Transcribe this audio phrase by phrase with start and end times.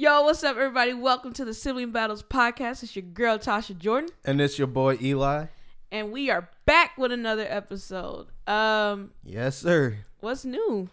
[0.00, 0.94] Yo, what's up, everybody?
[0.94, 2.84] Welcome to the Sibling Battles podcast.
[2.84, 5.46] It's your girl Tasha Jordan, And it's your boy Eli.
[5.90, 8.28] and we are back with another episode.
[8.46, 9.98] Um, Yes, sir.
[10.20, 10.88] what's new?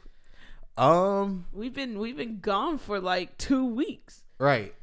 [0.75, 4.23] Um, We've been we've been gone for like two weeks.
[4.39, 4.73] right.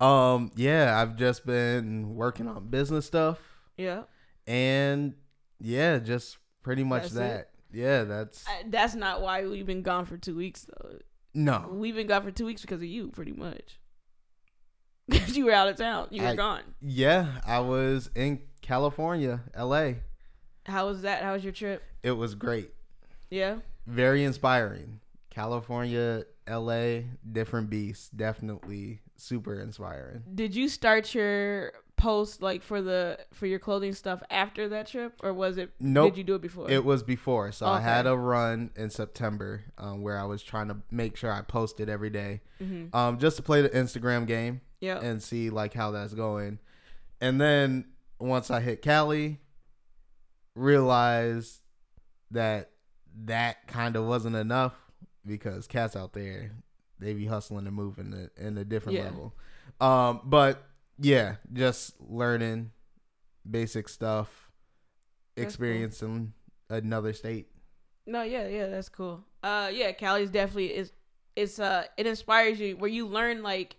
[0.00, 3.38] Um, yeah, I've just been working on business stuff
[3.76, 4.04] Yeah,
[4.48, 5.14] and
[5.60, 7.18] yeah, just pretty much That's it?
[7.18, 7.50] that.
[7.72, 10.96] Yeah, that's I, that's not why we've been gone for two weeks though.
[11.34, 11.68] No.
[11.70, 13.78] We've been gone for two weeks because of you, pretty much.
[15.08, 16.62] Because you were out of town, you were I- gone.
[16.80, 19.92] Yeah, I was in California, LA.
[20.66, 21.22] How was that?
[21.24, 21.82] How was your trip?
[22.04, 22.70] It was great.
[23.28, 25.00] Yeah, Very inspiring.
[25.30, 27.00] California, LA,
[27.32, 28.08] different beasts.
[28.10, 30.22] Definitely super inspiring.
[30.34, 35.12] did you start your post like for the for your clothing stuff after that trip,
[35.22, 35.70] or was it?
[35.78, 36.12] Nope.
[36.12, 36.70] Did you do it before?
[36.70, 40.68] It was before, so I had a run in September um, where I was trying
[40.68, 42.94] to make sure I posted every day, mm-hmm.
[42.96, 44.98] um, just to play the Instagram game Yeah.
[44.98, 46.58] and see like how that's going.
[47.20, 47.84] And then
[48.18, 49.38] once I hit Cali,
[50.54, 51.60] realized
[52.30, 52.70] that
[53.24, 54.74] that kind of wasn't enough
[55.26, 56.52] because cats out there
[56.98, 59.04] they be hustling and moving in a, in a different Yeah.
[59.04, 59.34] level.
[59.80, 60.62] Um, but
[61.00, 62.70] yeah, just learning
[63.48, 64.50] basic stuff,
[65.36, 65.44] That's cool.
[65.66, 66.32] experiencing
[66.68, 67.48] another state.
[68.06, 69.24] No, yeah, yeah, that's cool.
[69.42, 70.92] Uh, yeah, Cali's definitely is.
[71.36, 73.76] It's uh, it inspires you where you learn like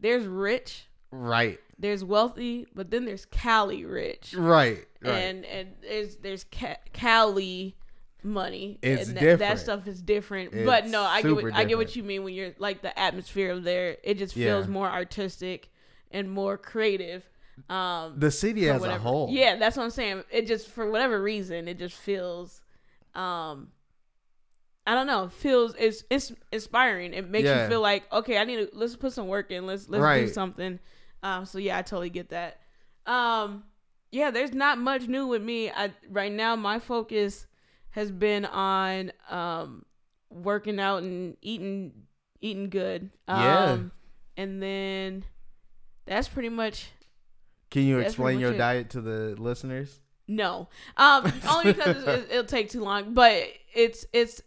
[0.00, 5.10] there's rich, Right, there's wealthy, but then there's Cali rich, right, right.
[5.12, 7.76] and and there's there's Ca- Cali
[8.24, 8.78] money.
[8.82, 10.52] It's and that, That stuff is different.
[10.66, 13.52] but no, I get what, I get what you mean when you're like the atmosphere
[13.52, 13.96] of there.
[14.02, 14.72] It just feels Yeah.
[14.72, 15.70] more artistic
[16.10, 17.28] and more creative.
[17.68, 19.28] Um, the city as a whole.
[19.30, 20.22] Yeah, that's what I'm saying.
[20.30, 22.62] It just for whatever reason, it just feels
[23.14, 23.68] um
[24.86, 27.12] I don't know, feels it's it's inspiring.
[27.12, 27.64] It makes Yeah.
[27.64, 29.66] you feel like, okay, I need to let's put some work in.
[29.66, 30.78] Let's let's do something.
[31.22, 32.60] Um so yeah, I totally get that.
[33.06, 33.64] Um
[34.10, 35.70] yeah, there's not much new with me.
[35.70, 37.46] I right now my focus
[37.90, 39.84] has been on um
[40.30, 41.92] working out and eating
[42.40, 43.10] eating good.
[43.26, 43.78] Um Yeah.
[44.42, 45.24] and then
[46.08, 46.88] that's pretty much
[47.70, 48.58] Can you explain your it.
[48.58, 50.00] diet to the listeners?
[50.26, 53.14] No, um, only because it, it'll take too long.
[53.14, 54.42] But it's it's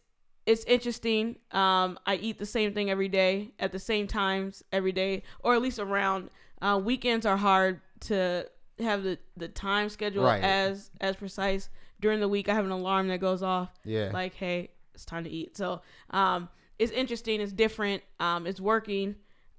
[0.45, 1.37] it's interesting.
[1.51, 5.55] Um, I eat the same thing every day at the same times every day, or
[5.55, 6.29] at least around.
[6.61, 8.45] Uh, weekends are hard to
[8.79, 10.43] have the the time schedule Right.
[10.43, 11.69] as as precise.
[11.99, 14.09] During the week, I have an alarm that goes off Yeah.
[14.11, 15.55] like, hey, it's time to eat.
[15.55, 16.49] So, um,
[16.79, 17.39] it's interesting.
[17.41, 18.01] It's different.
[18.19, 19.15] Um, it's working.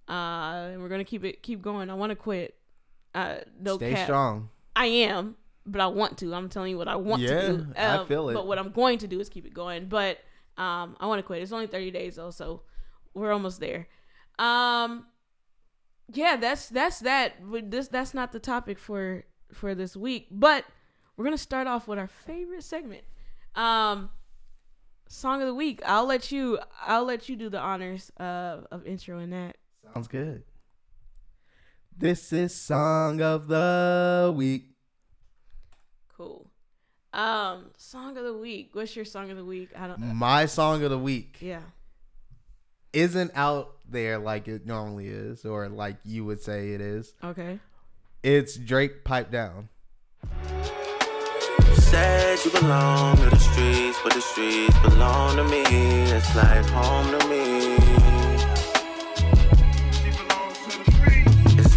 [0.08, 1.90] Uh, and we're gonna keep it keep going.
[1.90, 2.56] I want to quit.
[3.14, 4.06] Uh, no Stay cap.
[4.06, 4.48] strong.
[4.74, 5.36] I am,
[5.66, 6.34] but I want to.
[6.34, 7.66] I'm telling you what I want Yeah, to do.
[7.76, 8.34] I Um, feel it.
[8.34, 9.86] But what I'm going to do is keep it going.
[9.86, 10.18] But
[10.56, 11.42] um, I want to quit.
[11.42, 12.62] It's only 30 days though, so
[13.14, 13.88] we're almost there.
[14.38, 15.06] Um,
[16.12, 17.34] yeah, that's that's that.
[17.70, 20.64] This that's not the topic for for this week, but
[21.16, 23.04] we're gonna start off with our favorite segment.
[23.54, 24.10] Um,
[25.08, 25.80] song of the week.
[25.86, 26.58] I'll let you.
[26.86, 29.56] I'll let you do the honors uh, of intro in that.
[29.92, 30.42] Sounds good.
[31.96, 34.70] This is song of the week.
[36.16, 36.48] Cool.
[37.12, 38.70] Um, song of the week.
[38.72, 39.68] What's your song of the week?
[39.78, 39.98] I don't.
[40.00, 40.06] know.
[40.14, 41.60] My song of the week Yeah.
[42.94, 47.12] isn't out there like it normally is, or like you would say it is.
[47.22, 47.58] Okay.
[48.22, 49.68] It's Drake Pipe Down.
[51.74, 55.62] Said you belong to the streets, but the streets belong to me.
[55.66, 57.76] It's like home to me.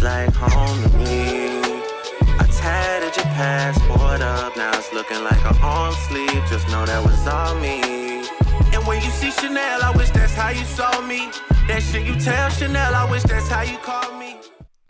[0.06, 1.58] Like home to me.
[2.38, 6.42] I tatted your passport up, now it's looking like a arm sleeve.
[6.48, 7.80] Just know that was all me.
[8.72, 11.30] And when you see Chanel, I wish that's how you saw me.
[11.66, 14.36] That shit you tell Chanel, I wish that's how you call me.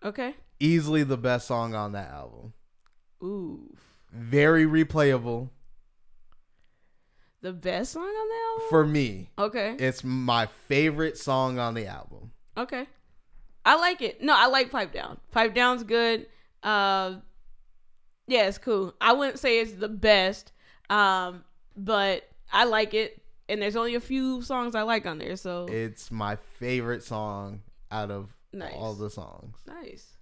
[0.04, 0.34] Okay.
[0.60, 2.52] Easily the best song on that album.
[3.22, 3.74] Ooh.
[4.12, 5.48] Very replayable
[7.40, 8.66] The best song on the album?
[8.68, 9.30] for me.
[9.38, 9.76] Okay.
[9.78, 12.32] It's my favorite song on the album.
[12.58, 12.86] Okay.
[13.66, 14.22] I like it.
[14.22, 15.18] No, I like Pipe Down.
[15.32, 16.26] Pipe Down's good.
[16.62, 17.16] Uh,
[18.28, 18.94] yeah, it's cool.
[19.00, 20.52] I wouldn't say it's the best,
[20.88, 21.44] um,
[21.76, 23.20] but I like it.
[23.48, 27.60] And there's only a few songs I like on there, so It's my favorite song
[27.90, 28.72] out of Nice.
[28.74, 29.58] all the songs.
[29.66, 30.12] nice.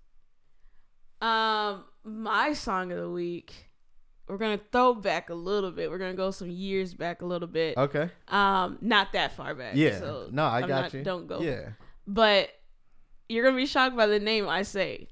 [1.22, 3.70] Um, my song of the week.
[4.26, 5.90] We're gonna throw back a little bit.
[5.90, 7.76] We're gonna go some years back a little bit.
[7.76, 8.08] Okay.
[8.28, 9.74] Um, not that far back.
[9.76, 9.98] Yeah.
[9.98, 11.02] So no, I I'm got not- you.
[11.02, 11.40] Don't go.
[11.40, 11.70] Yeah.
[12.06, 12.50] But
[13.28, 15.08] you're gonna be shocked by the name I say.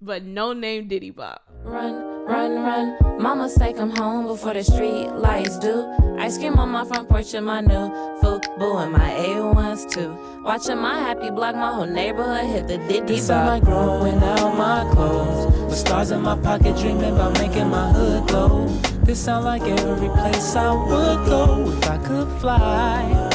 [0.00, 1.42] But Noname Diddy Bop.
[1.64, 5.84] Run, Run, run, mama say come home before the street lights do.
[6.18, 7.90] Ice cream on my front porch in my new
[8.20, 10.16] Fubu and my A1s too.
[10.44, 14.56] Watching my happy block, my whole neighborhood hit the diddy This sound like growing out
[14.56, 15.52] my clothes.
[15.64, 18.68] With stars in my pocket, dreaming about making my hood glow.
[19.02, 23.31] This sound like every place I would go if I could fly.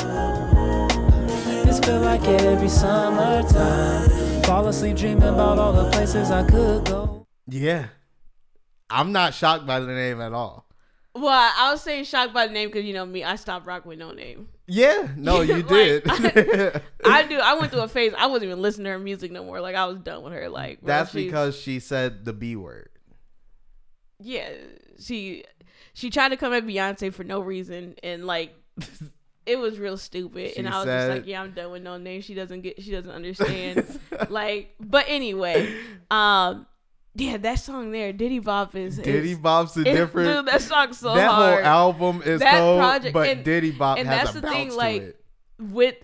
[1.87, 4.43] This feel like every summertime.
[4.43, 7.25] Fall asleep dreaming about all the places I could go.
[7.47, 7.85] Yeah.
[8.89, 10.65] I'm not shocked by the name at all.
[11.15, 13.87] Well, I was saying shocked by the name because you know me, I stopped rocking
[13.87, 14.47] with Noname.
[14.67, 16.03] Yeah, no, you Like, did.
[17.05, 17.39] I do.
[17.39, 18.13] I went through a phase.
[18.17, 19.61] I wasn't even listening to her music no more.
[19.61, 20.49] Like I was done with her.
[20.49, 22.89] Like bro, That's because she said the B word.
[24.19, 24.49] yeah,
[24.99, 25.45] she
[25.93, 28.53] she tried to come at Beyonce for no reason, and like
[29.47, 30.53] it was real stupid.
[30.57, 32.23] and I was just like, yeah, I'm done with Noname.
[32.23, 32.81] She doesn't get.
[32.81, 33.99] She doesn't understand.
[34.29, 35.73] like, but anyway,
[36.11, 36.67] um,
[37.15, 40.45] yeah, that song there, Diddy Bop is Diddy is, Bop's a different.
[40.45, 41.55] Dude, that song's so that hard.
[41.63, 44.49] whole album is That cold, project- but and- Diddy Bop and has that's a the
[44.49, 45.25] thing, like, it.
[45.59, 45.95] with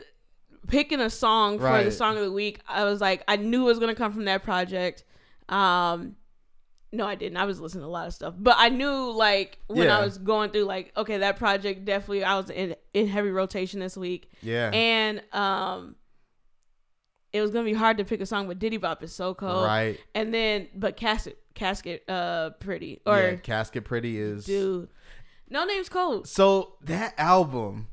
[0.68, 3.66] picking a song for the song of the week, I was like, I knew it
[3.66, 5.04] was gonna come from that project.
[5.50, 6.16] Um,
[6.94, 7.38] no, I didn't.
[7.38, 9.98] I was listening to a lot of stuff, but I knew like when Yeah.
[10.00, 12.24] I was going through, like, okay, that project definitely.
[12.24, 15.96] I was in in heavy rotation this week, Yeah, and um,
[17.34, 19.66] it was gonna be hard to pick a song, but Diddy Bop is so cold,
[19.66, 19.98] right.
[20.14, 24.46] And then, but casket, casket, uh, pretty or yeah, Casket Pretty is.
[24.46, 24.88] dude,
[25.50, 26.28] Noname's cold.
[26.28, 27.88] So that album,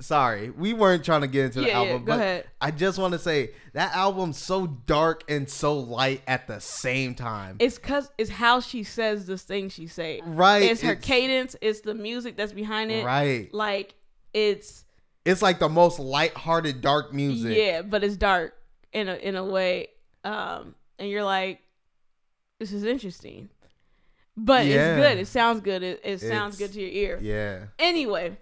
[0.00, 2.46] sorry, we weren't trying to get into the Yeah, yeah, album, go but ahead.
[2.60, 7.14] I just want to say that album's so dark and so light at the same
[7.14, 7.56] time.
[7.60, 10.20] It's cause it's how she says this thing she say.
[10.24, 11.56] Right, It's her it's- cadence.
[11.60, 13.04] It's the music that's behind it.
[13.04, 13.52] right.
[13.54, 13.94] Like
[14.34, 14.84] it's
[15.24, 17.56] It's like the most light-hearted dark music.
[17.56, 18.54] yeah, but it's dark
[18.92, 19.88] in a in a way.
[20.24, 21.60] Um, and you're like,
[22.58, 23.48] this is interesting,
[24.36, 24.96] but Yeah.
[24.96, 25.18] it's good.
[25.18, 25.82] It sounds good.
[25.82, 27.18] It, it sounds It's- good to your ear.
[27.22, 27.64] Yeah.
[27.78, 28.36] Anyway,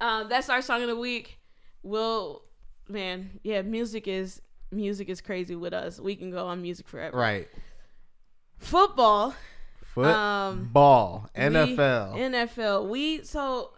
[0.00, 1.38] um, that's our song of the week.
[1.82, 2.42] We'll
[2.88, 4.40] man, yeah, music is
[4.70, 6.00] music is crazy with us.
[6.00, 7.16] We can go on music forever.
[7.16, 7.48] Right.
[8.58, 9.34] Football.
[9.94, 10.14] Football.
[10.14, 11.30] Um, Ball.
[11.34, 12.14] We- NFL.
[12.14, 12.88] NFL.
[12.88, 13.72] We so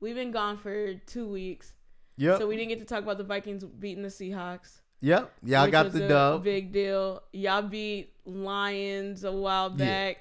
[0.00, 1.74] we've been gone for two weeks,
[2.16, 2.38] yep.
[2.38, 4.80] so we didn't get to talk about the Vikings beating the Seahawks.
[5.00, 5.32] yep.
[5.42, 6.44] Y'all got the dub.
[6.44, 7.22] Big deal.
[7.32, 9.76] Y'all beat Lions a while Yeah.
[9.76, 10.16] back.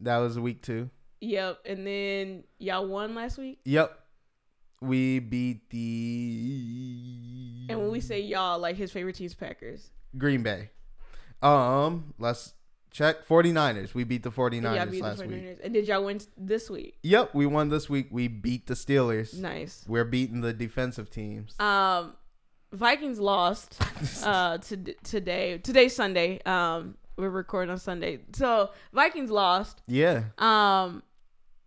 [0.00, 0.88] that was week two.
[1.20, 3.58] Yep, and then y'all won last week.
[3.64, 3.98] Yep.
[4.80, 9.90] We beat the And when we say y'all, like his favorite team's Packers.
[10.16, 10.70] Green Bay.
[11.42, 12.54] Um, let's
[12.90, 13.94] check 49ers.
[13.94, 15.42] We beat the Y'all 49ers beat last week.
[15.42, 15.64] 49ers.
[15.64, 16.98] And did y'all win this week?
[17.02, 18.08] Yep, we won this week.
[18.10, 19.34] We beat the Steelers.
[19.38, 19.84] Nice.
[19.88, 21.54] We're beating the defensive teams.
[21.60, 22.14] Um,
[22.72, 23.80] Vikings lost
[24.24, 25.58] uh to, today.
[25.58, 26.40] Today's Sunday.
[26.44, 29.82] Um, we're recording on Sunday, so Vikings lost.
[29.88, 30.24] yeah.
[30.38, 31.02] Um,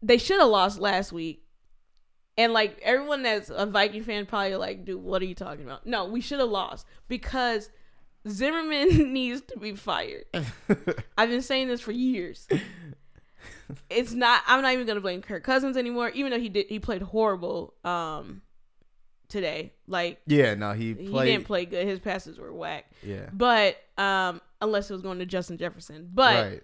[0.02, 1.41] they should have lost last week.
[2.38, 5.86] And like everyone that's a Viking fan probably like, dude, what are you talking about?
[5.86, 7.70] No, we should have lost because
[8.28, 10.26] Zimmerman needs to be fired.
[11.18, 12.48] I've been saying this for years.
[13.90, 14.44] It's not.
[14.48, 16.68] I'm not even gonna blame Kirk Cousins anymore, even though he did.
[16.68, 17.74] He played horrible.
[17.84, 18.42] Um,
[19.32, 21.88] today, like yeah, no, he he didn't play good.
[21.88, 22.92] His passes were whack.
[23.02, 23.30] Yeah.
[23.34, 26.64] But um, unless it was going to Justin Jefferson, but right.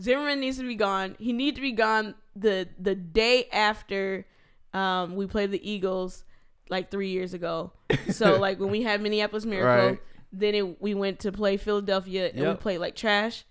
[0.00, 1.16] Zimmerman needs to be gone.
[1.18, 4.26] He needs to be gone the the day after
[4.74, 6.24] um, we played the Eagles
[6.68, 7.72] like three years ago.
[8.10, 9.98] So like when we had Minneapolis Miracle, Right.
[10.32, 13.44] then it, we went to play Philadelphia and we played like trash.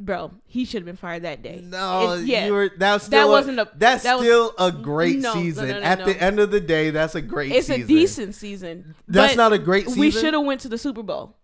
[0.00, 1.60] Bro, he should have been fired that day.
[1.60, 4.54] No, It- yeah, you were that's That still wasn't a, a- that's that was- still
[4.56, 5.66] a great No, season.
[5.68, 7.82] no, no, At the end of the day, that's a great it's season.
[7.82, 8.94] a decent season.
[9.08, 9.98] That's not a great season.
[10.00, 11.36] We should have went to the Super Bowl.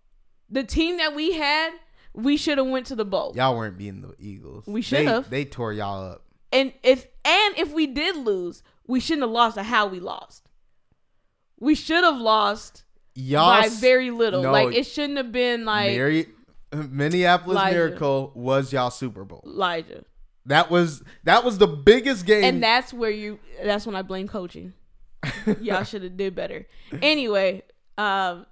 [0.49, 1.71] The team that we had,
[2.15, 3.33] we should have went to the bowl.
[3.35, 4.65] Y'all weren't beating the Eagles.
[4.67, 5.29] We should've.
[5.29, 6.23] They, tore y'all up.
[6.51, 10.49] and if and if we did lose, we shouldn't have lost to how we lost.
[11.59, 14.43] We should have lost Y'all by very little.
[14.43, 16.27] no, like it shouldn't have been like Mary,
[16.73, 17.75] Minneapolis Elijah.
[17.75, 19.41] Miracle was y'all Super Bowl.
[19.45, 20.03] Elijah.
[20.47, 22.43] That was that was the biggest game.
[22.43, 24.73] And that's where you that's when I blame coaching.
[25.59, 26.67] Y'all should have did better.
[27.01, 27.63] Anyway,
[27.97, 28.45] um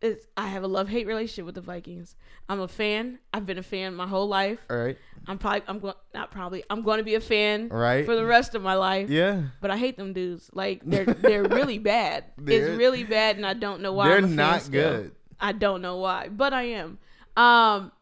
[0.00, 2.14] it's, I have a love hate relationship with the Vikings.
[2.48, 3.18] I'm a fan.
[3.34, 4.58] I've been a fan my whole life.
[4.70, 4.96] All right.
[5.26, 8.06] I'm probably I'm going not probably I'm going to be a fan Right.
[8.06, 9.10] for the rest of my life.
[9.10, 9.42] Yeah.
[9.60, 10.50] But I hate them dudes.
[10.54, 12.24] Like they're they're really bad.
[12.38, 14.08] They're- it's really bad, and I don't know why.
[14.08, 14.90] They're I'm a fan not still.
[15.02, 15.12] good.
[15.40, 16.98] I don't know why, but I am.
[17.36, 17.92] Um,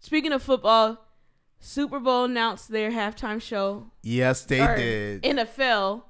[0.00, 1.04] speaking of football,
[1.58, 3.90] Super Bowl announced their halftime show.
[4.02, 5.22] Yes, they did.
[5.22, 6.02] NFL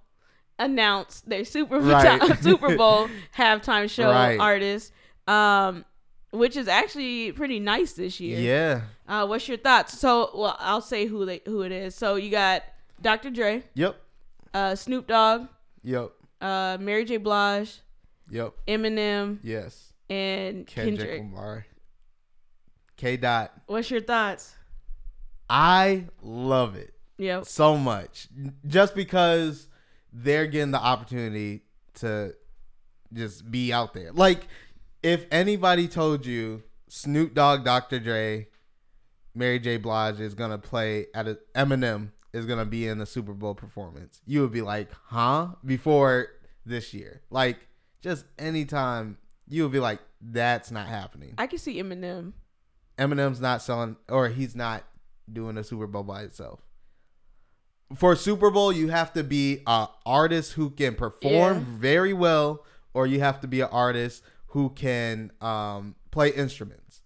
[0.58, 2.20] announced their Super Right.
[2.42, 4.38] Super Bowl halftime show Right.
[4.38, 4.92] artist.
[5.26, 5.84] Um,
[6.30, 8.38] which is actually pretty nice this year.
[8.40, 8.80] Yeah.
[9.08, 9.98] Uh, what's your thoughts?
[9.98, 11.94] So, well, I'll say who they who it is.
[11.94, 12.62] So you got
[13.00, 13.30] Dr.
[13.30, 13.96] Dre, Yep.
[14.52, 15.48] uh, Snoop Dogg,
[15.82, 16.10] Yep.
[16.40, 17.16] uh, Mary J.
[17.18, 17.80] Blige,
[18.30, 18.52] Yep.
[18.68, 19.92] Eminem, Yes.
[20.10, 21.20] and Kendrick, Kendrick.
[21.22, 21.66] Lamar.
[22.96, 23.16] K.
[23.16, 23.52] Dot.
[23.66, 24.54] What's your thoughts?
[25.48, 27.44] I love it Yep.
[27.46, 28.28] so much,
[28.66, 29.68] just because
[30.16, 31.62] they're getting the opportunity
[31.94, 32.34] to
[33.12, 34.12] just be out there.
[34.12, 34.48] Like,
[35.02, 38.00] if anybody told you Snoop Dogg, Dr.
[38.00, 38.48] Dre,
[39.34, 39.76] Mary J.
[39.76, 44.22] Blige is gonna play at a Eminem is gonna be in the Super Bowl performance,
[44.26, 45.48] you would be like, huh?
[45.64, 46.28] Before
[46.64, 47.58] this year, like,
[48.00, 51.34] just anytime you would be like, that's not happening.
[51.36, 52.32] I can see Eminem.
[52.98, 54.84] Eminem's not selling, or he's not
[55.30, 56.65] doing a Super Bowl by itself.
[57.94, 61.64] For Super Bowl, you have to be a artist who can perform Yeah.
[61.78, 62.64] very well,
[62.94, 67.02] or you have to be an artist who can um, play instruments.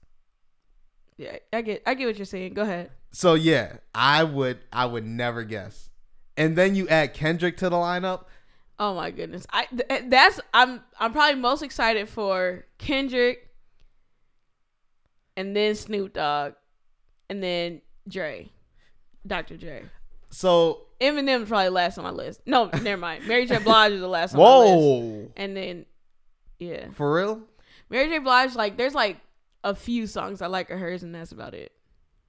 [1.18, 2.54] Yeah, I get I get what you're saying.
[2.54, 2.90] Go ahead.
[3.12, 5.90] So yeah, I would I would never guess.
[6.36, 8.24] And then you add Kendrick to the lineup.
[8.78, 9.46] Oh my goodness.
[9.52, 13.50] I th- that's I'm I'm probably most excited for Kendrick
[15.36, 16.54] and then Snoop Dogg
[17.28, 18.48] and then Dre.
[19.26, 19.58] Dr.
[19.58, 19.82] Dre.
[20.30, 22.40] So Eminem's probably last on my list.
[22.46, 23.26] No, never mind.
[23.26, 23.58] Mary J.
[23.58, 24.74] Blige is the last on my list.
[24.74, 25.86] whoa, And then
[26.58, 26.86] yeah.
[26.92, 27.42] for real?
[27.88, 28.18] Mary J.
[28.18, 29.18] Blige, like there's like
[29.64, 31.72] a few songs I like of hers and that's about it.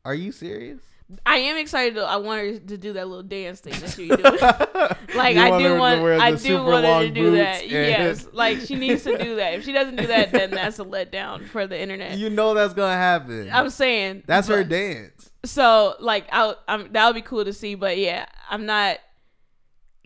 [0.04, 0.82] Are you serious?
[1.26, 1.96] I am excited.
[1.96, 4.16] To, I want her to do that little dance thing that she do.
[5.18, 7.70] like You I do want, I do want her to do that.
[7.70, 9.56] Yes, like she needs to do that.
[9.56, 12.18] If she doesn't do that, then that's a letdown for the internet.
[12.18, 13.50] You know that's gonna happen.
[13.52, 15.21] I'm saying that's her dance.
[15.44, 17.76] So like, I, I'm that would be cool to see.
[17.76, 19.00] But yeah, I'm not.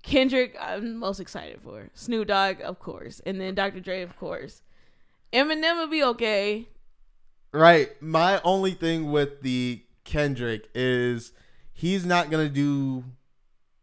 [0.01, 1.89] Kendrick, I'm most excited for.
[1.95, 3.79] Snoop Dogg, of course, and then Dr.
[3.79, 4.61] Dre, of course.
[5.33, 6.67] Eminem would be okay.
[7.51, 7.99] Right.
[8.01, 11.33] My only thing with the Kendrick is
[11.73, 13.03] he's not gonna do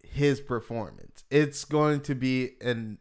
[0.03, 1.25] his performance.
[1.31, 2.99] It's going to be an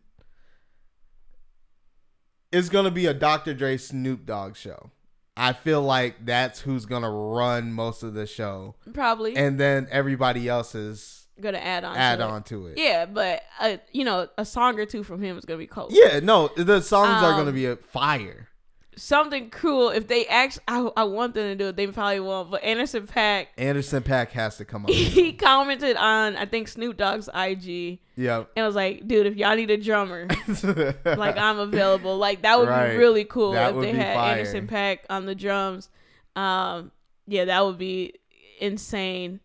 [2.52, 3.54] it's gonna be a Dr.
[3.54, 4.92] Dre Snoop Dogg show.
[5.38, 10.48] I feel like that's who's gonna run most of the show, Probably and then everybody
[10.50, 11.96] else is gonna add on.
[11.96, 12.28] add to it.
[12.28, 12.78] on to it.
[12.78, 15.88] Yeah, but uh, you know, a song or two from him is gonna be cool.
[15.90, 18.50] Yeah, no, the songs are Um, gonna be a fire.
[18.98, 19.90] Something cool.
[19.90, 21.78] If they actually, I, I want them to do it.
[21.78, 22.52] They probably won't.
[22.52, 24.92] But Anderson .Paak, Anderson .Paak has to come up.
[24.92, 28.52] he commented on I think Snoop Dogg's IG yep.
[28.56, 30.28] and was like, "Dude, if y'all need a drummer,
[31.06, 32.92] like I'm available." Like that would Right.
[32.92, 34.38] be really cool That if they had fire.
[34.40, 35.90] Anderson .Paak on the drums.
[36.36, 36.92] Um,
[37.28, 38.16] yeah, that would be
[38.60, 39.40] insane.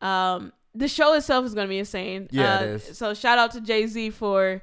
[0.00, 2.28] Um, the show itself is gonna be insane.
[2.32, 2.98] Yeah, uh, it is.
[2.98, 4.62] So shout out to Jay Z for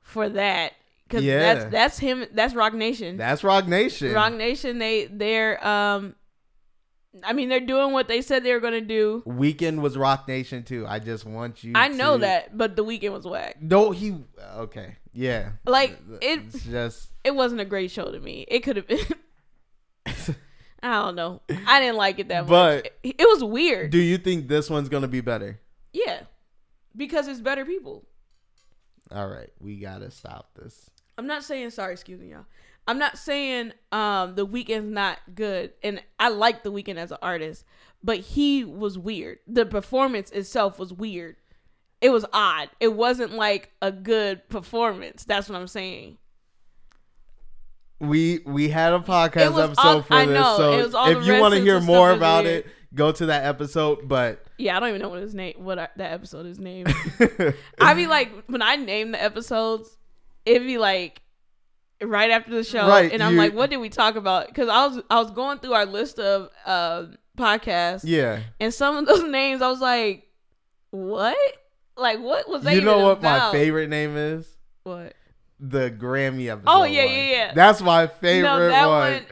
[0.00, 0.72] for that
[1.08, 1.38] because Yeah.
[1.54, 2.26] that's that's him.
[2.32, 3.16] That's Roc Nation.
[3.16, 4.12] That's Roc Nation.
[4.12, 4.78] Roc Nation.
[4.78, 6.14] They they're um,
[7.24, 9.22] I mean they're doing what they said they were gonna do.
[9.26, 10.86] Weeknd was Roc Nation too.
[10.86, 11.72] I just want you.
[11.74, 13.56] I know to- that, but the Weeknd was whack.
[13.62, 14.16] No, he.
[14.56, 15.52] Okay, yeah.
[15.64, 17.08] Like, it- It's just.
[17.24, 18.44] It wasn't a great show to me.
[18.48, 18.98] It could have been.
[20.82, 21.40] I don't know.
[21.66, 22.48] I didn't like it that much.
[22.48, 23.90] But- it, it was weird.
[23.90, 25.60] Do you think this one's gonna be better?
[25.92, 26.20] yeah,
[26.94, 28.04] because it's better people.
[29.10, 30.90] All right, we gotta stop this.
[31.18, 32.44] I'm not saying sorry, excuse me, y'all.
[32.88, 37.18] I'm not saying um the Weeknd's not good, and I like the weekend as an
[37.22, 37.64] artist,
[38.02, 39.38] but he was weird.
[39.46, 41.36] The performance itself was weird.
[42.00, 42.68] It was odd.
[42.78, 45.24] It wasn't like a good performance.
[45.24, 46.18] That's what I'm saying.
[47.98, 51.08] We we had a podcast episode all- for I this, know, so it was all
[51.08, 52.66] if you want to hear more about weird.
[52.66, 54.06] it, go to that episode.
[54.06, 56.92] But Yeah, I don't even know what his name, what that episode is named.
[57.80, 59.95] I be like, when I name the episodes,
[60.46, 61.20] it'd be like
[62.02, 64.46] right after the show, Right, and I'm you- like, what did we talk about?
[64.48, 68.96] Because I was I was going through our list of uh, podcasts, yeah, and some
[68.96, 70.26] of those names, I was like,
[70.90, 71.36] what?
[71.98, 72.74] Like, what was that?
[72.74, 74.46] you know what my favorite name is?
[74.84, 75.14] What?
[75.58, 76.64] The Grammy episode.
[76.66, 77.14] Oh, yeah, one.
[77.14, 77.54] yeah, yeah.
[77.54, 79.12] That's my favorite no, that one.
[79.14, 79.26] one.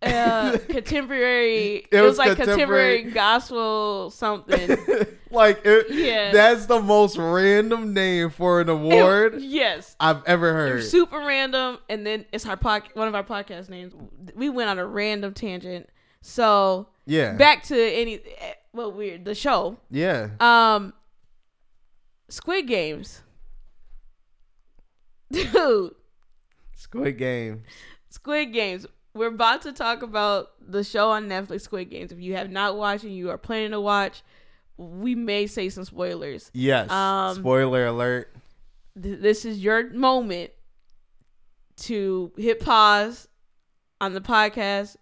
[0.00, 1.76] Uh, contemporary.
[1.76, 4.76] It it, was, was like contemporary- contemporary gospel something.
[5.30, 6.32] like it, Yeah.
[6.32, 10.84] that's the most random name for an award yes, I've ever heard.
[10.84, 13.92] super random and then it's our pod, one of our podcast names
[14.34, 15.88] we went on a random tangent
[16.22, 20.28] so yeah, back to any eh, well weird the show yeah.
[20.40, 20.94] um
[22.30, 23.22] squid games
[25.32, 25.94] dude
[26.74, 27.64] Squid Game.
[28.08, 28.86] squid games
[29.18, 32.76] we're about to talk about the show on netflix squid games if you have not
[32.76, 34.22] watched and you are planning to watch
[34.76, 36.90] we may say some spoilers Yes.
[36.90, 38.32] Um, Spoiler alert.
[39.02, 40.50] th- this is your moment
[41.78, 43.28] to hit pause
[44.00, 44.96] on the podcast,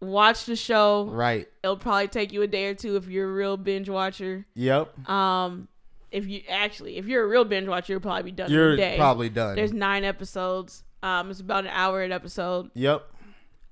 [0.00, 1.06] watch the show.
[1.06, 1.46] Right.
[1.62, 4.46] It'll probably take you a day or two if you're a real binge watcher.
[4.54, 5.08] Yep.
[5.08, 5.68] Um,
[6.10, 8.72] if you actually, if you're a real binge watcher, you'll probably be done in You're
[8.72, 8.96] a day.
[8.96, 9.56] probably done.
[9.56, 10.82] There's nine episodes.
[11.02, 12.70] Um, it's about an hour an episode.
[12.74, 13.06] yep.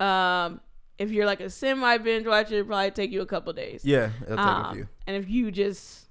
[0.00, 0.60] Um,
[0.98, 3.84] if you're like a semi binge watcher, it'll probably take you a couple days.
[3.84, 4.10] Yeah.
[4.24, 4.88] It'll take a Um, few.
[5.06, 6.06] And if you just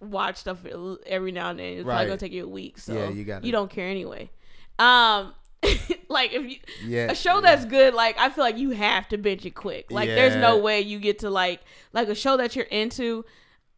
[0.00, 0.58] watch stuff
[1.06, 2.78] every now and then, it's probably gonna take you a week.
[2.78, 4.30] So Yeah, you gotta- you don't care anyway.
[4.78, 5.34] Um,
[6.08, 7.10] like if you Yeah.
[7.10, 7.40] a show yeah.
[7.40, 9.90] that's good, like I feel like you have to binge it quick.
[9.90, 11.60] Like there's no way you get to like
[11.92, 13.24] like a show that you're into.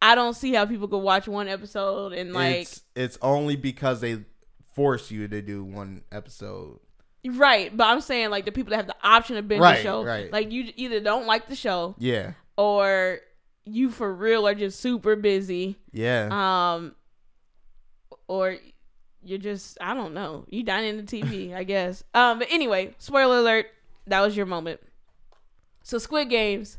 [0.01, 4.01] I don't see how people could watch one episode and like it's it's only because
[4.01, 4.25] they
[4.73, 6.79] force you to do one episode.
[7.29, 7.75] Right.
[7.75, 10.03] But I'm saying like the people that have the option of binge Right, the show,
[10.03, 10.31] right.
[10.31, 12.33] like you either don't like the show Yeah.
[12.57, 13.19] or
[13.65, 15.77] you for real are just super busy.
[15.91, 16.29] Yeah.
[16.31, 16.95] Um,
[18.27, 18.57] or
[19.23, 20.45] you're just I don't know.
[20.49, 22.03] You dining in the TV, I guess.
[22.13, 23.67] Um, but anyway, spoiler alert.
[24.07, 24.79] That was your moment.
[25.83, 26.77] So Squid Games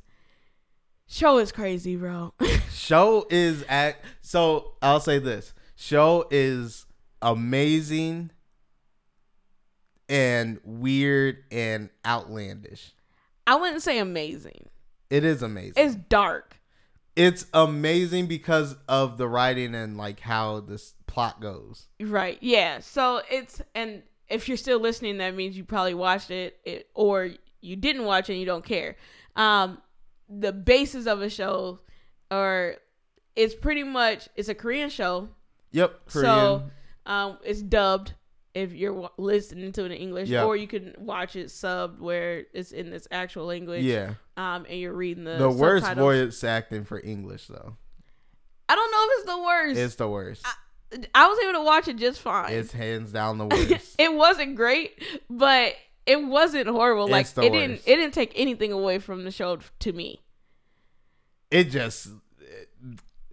[1.07, 2.33] show is crazy, bro.
[2.71, 5.53] show is at so I'll say this.
[5.77, 6.87] Show is
[7.23, 8.31] amazing
[10.09, 12.93] and weird and outlandish.
[13.47, 14.69] I wouldn't say amazing.
[15.11, 15.75] It is amazing.
[15.77, 16.57] It's dark.
[17.17, 21.89] it's amazing because of the writing and like how this plot goes.
[22.01, 22.39] Right.
[22.41, 22.79] Yeah.
[22.81, 27.31] So it's and if you're still listening, that means you probably watched it, it or
[27.61, 28.97] you didn't watch it and you don't care.
[29.35, 29.79] Um,
[30.29, 31.81] the basis of a show,
[32.31, 32.77] or
[33.35, 35.29] it's pretty much it's a Korean show.
[35.73, 36.07] Yep.
[36.07, 36.25] Korean.
[36.27, 36.63] So
[37.07, 38.13] um, it's dubbed
[38.55, 40.45] if you're wa- listening to it in English, Yeah.
[40.45, 43.85] or you can watch it subbed where it's in its actual language.
[43.85, 44.15] yeah.
[44.37, 46.27] Um, and you're reading the The worst subtitles.
[46.35, 47.77] voice acting for English though.
[48.69, 49.79] I don't know if it's the worst.
[49.81, 50.47] It's the worst.
[51.15, 52.53] I was able to watch it just fine.
[52.53, 53.95] It's hands down the worst.
[53.99, 55.75] it wasn't great, but
[56.07, 57.09] it wasn't horrible.
[57.09, 60.23] Like It's the it didn't it didn't take anything away from the show to me.
[61.51, 62.09] it just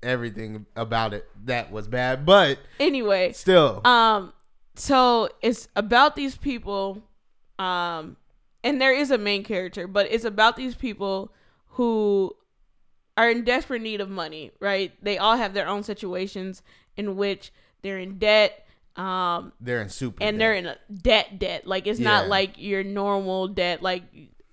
[0.04, 3.82] everything about it that was bad, but Anyway, still.
[3.86, 4.34] um
[4.76, 7.04] so it's about these people
[7.60, 8.18] um
[8.64, 11.32] and there is a main character, but it's about these people
[11.68, 12.36] who
[13.16, 14.92] are in desperate need of money, right?
[15.04, 16.64] They all have their own situations
[16.98, 18.62] in which they're in debt
[18.96, 20.40] um they're in super and debt.
[20.40, 21.68] they're in a debt debt.
[21.68, 23.82] Like it's not like your normal debt.
[23.82, 24.04] Like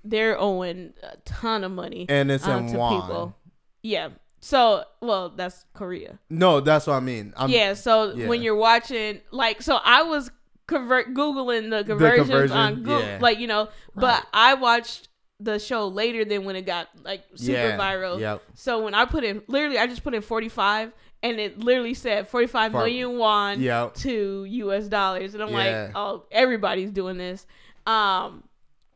[0.04, 2.06] they're owing a ton of money.
[2.08, 3.36] And it's um, in to people.
[3.82, 4.10] Yeah.
[4.44, 6.18] So well, that's Korea.
[6.28, 7.32] No, that's what I mean.
[7.36, 7.74] I'm, yeah.
[7.74, 8.26] So yeah.
[8.26, 10.30] when you're watching, like, so I was
[10.66, 13.18] convert googling the conversions conversion, on Google, yeah.
[13.20, 14.24] like you know, but Right.
[14.34, 18.18] I watched the show later than when it got like super Yeah, viral.
[18.18, 18.42] yep.
[18.54, 22.26] So when I put in, literally, I just put in 45, and it literally said
[22.28, 23.94] 45 For- million won Yep.
[23.94, 24.88] to U.S.
[24.88, 27.46] dollars, and I'm like, oh, everybody's doing this.
[27.86, 28.42] Um,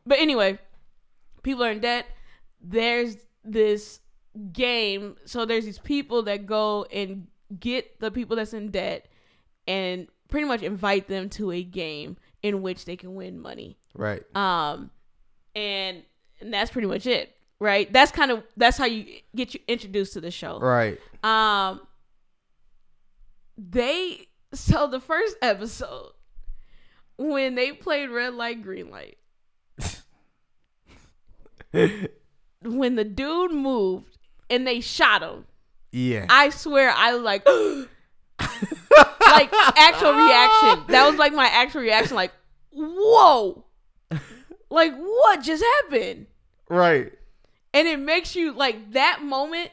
[0.05, 0.57] but anyway,
[1.43, 2.05] people are in debt.
[2.61, 3.99] There's this
[4.37, 7.27] game, so there's these people that go and
[7.59, 9.07] get the people that's in debt,
[9.67, 13.77] and pretty much invite them to a game in which they can win money.
[13.95, 14.23] right.
[14.35, 14.91] Um,
[15.55, 16.03] and
[16.39, 17.91] and that's pretty much it, right?
[17.91, 20.59] That's kind of that's how you get you introduced to the show.
[20.59, 20.99] Right.
[21.23, 21.81] Um,
[23.57, 26.11] they so the first episode
[27.17, 29.17] when they played red light, green light.
[32.61, 34.16] when the dude moved
[34.49, 35.45] and they shot him,
[35.91, 36.25] Yeah.
[36.29, 37.45] I swear I like,
[38.39, 40.85] like actual reaction.
[40.89, 42.15] That was like my actual reaction.
[42.15, 42.31] Like,
[42.71, 43.65] whoa,
[44.69, 46.27] like what just happened?
[46.69, 47.11] right.
[47.73, 49.69] And it makes you like that moment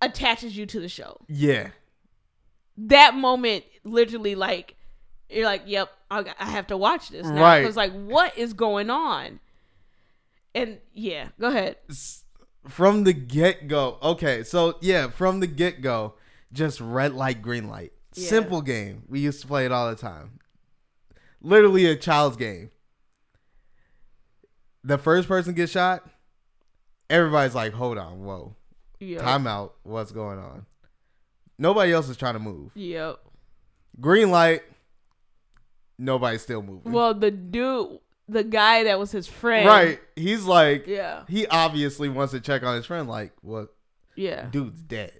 [0.00, 1.18] attaches you to the show.
[1.28, 1.68] Yeah.
[2.76, 4.74] That moment, literally, like
[5.28, 7.40] you're like, yep, I, I have to watch this now.
[7.40, 7.60] Right.
[7.60, 9.40] Because like, what is going on?
[10.54, 11.76] And yeah, go ahead.
[11.88, 12.21] S-
[12.68, 13.98] From the get go.
[14.02, 14.42] Okay.
[14.44, 16.14] So, yeah, from the get go,
[16.52, 17.92] just red light, green light.
[18.14, 18.28] Yeah.
[18.28, 19.02] Simple game.
[19.08, 20.38] We used to play it all the time.
[21.40, 22.70] Literally a child's game.
[24.84, 26.08] The first person gets shot,
[27.08, 28.56] everybody's like, hold on, whoa.
[29.00, 29.20] Yep.
[29.20, 29.74] Time out.
[29.82, 30.66] What's going on?
[31.58, 32.72] Nobody else is trying to move.
[32.74, 33.18] Yep.
[34.00, 34.62] Green light.
[35.98, 36.92] Nobody's still moving.
[36.92, 37.98] Well, the dude,
[38.28, 40.00] the guy that was his friend, right.
[40.16, 41.22] He's like, Yeah.
[41.28, 43.08] he obviously wants to check on his friend.
[43.08, 43.74] Like, what?
[44.16, 44.46] Yeah.
[44.50, 45.12] Dude's dead.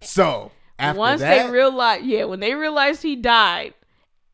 [0.00, 3.74] So after Once that, they realized, yeah, when they realized he died,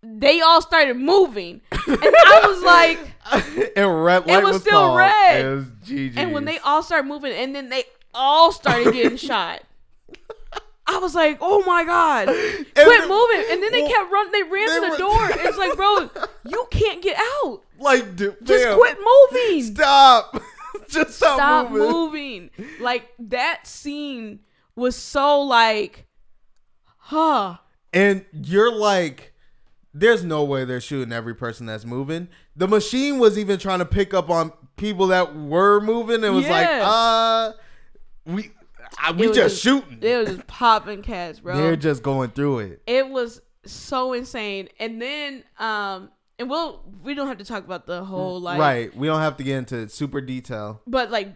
[0.02, 4.98] they all started moving, and I was like, and red light was was, still called.
[4.98, 5.44] red.
[5.44, 6.16] It was GG.
[6.16, 7.84] and when they all started moving, and then they
[8.14, 9.62] all started getting shot.
[10.90, 13.44] I was like, oh my god, And quit then- moving.
[13.50, 14.32] And then they well, kept running.
[14.32, 15.28] They ran they to the were- door.
[15.48, 16.10] It's like, bro,
[16.46, 17.62] you can't get out.
[17.78, 18.96] Like, dude, Just fam, quit
[19.32, 19.62] moving.
[19.74, 20.42] Stop.
[20.88, 21.90] Just stop, Stop moving.
[21.92, 22.50] moving.
[22.80, 24.40] Like that scene
[24.74, 26.06] was so like,
[26.96, 27.56] huh.
[27.92, 29.34] And you're like,
[29.94, 32.28] there's no way they're shooting every person that's moving.
[32.56, 36.48] The machine was even trying to pick up on people that were moving and was
[36.48, 37.52] like, uh,
[38.24, 38.50] we,
[39.06, 39.98] uh, we was just shooting.
[40.00, 41.56] It was just popping cats, bro.
[41.56, 42.82] They're just going through it.
[42.86, 44.68] it was so insane.
[44.80, 48.96] And then, um, and we'll we don't have to talk about the whole like right.
[48.96, 50.80] We don't have to get into super detail.
[50.86, 51.34] but like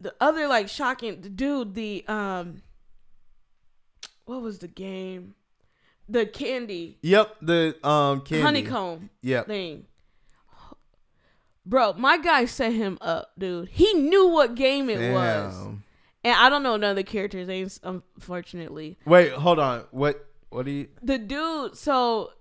[0.00, 2.62] the other like shocking dude the um
[4.24, 5.34] what was the game
[6.08, 7.36] the candy Yep.
[7.42, 8.42] The um candy.
[8.42, 9.46] honeycomb Yep.
[9.46, 9.84] thing
[11.66, 15.82] bro my guy set him up dude he knew what game it was Damn.
[16.24, 19.84] And i don't know none of the characters names unfortunately Wait, hold on.
[19.90, 20.26] What?
[20.50, 20.88] What do you?
[21.02, 22.32] the dude so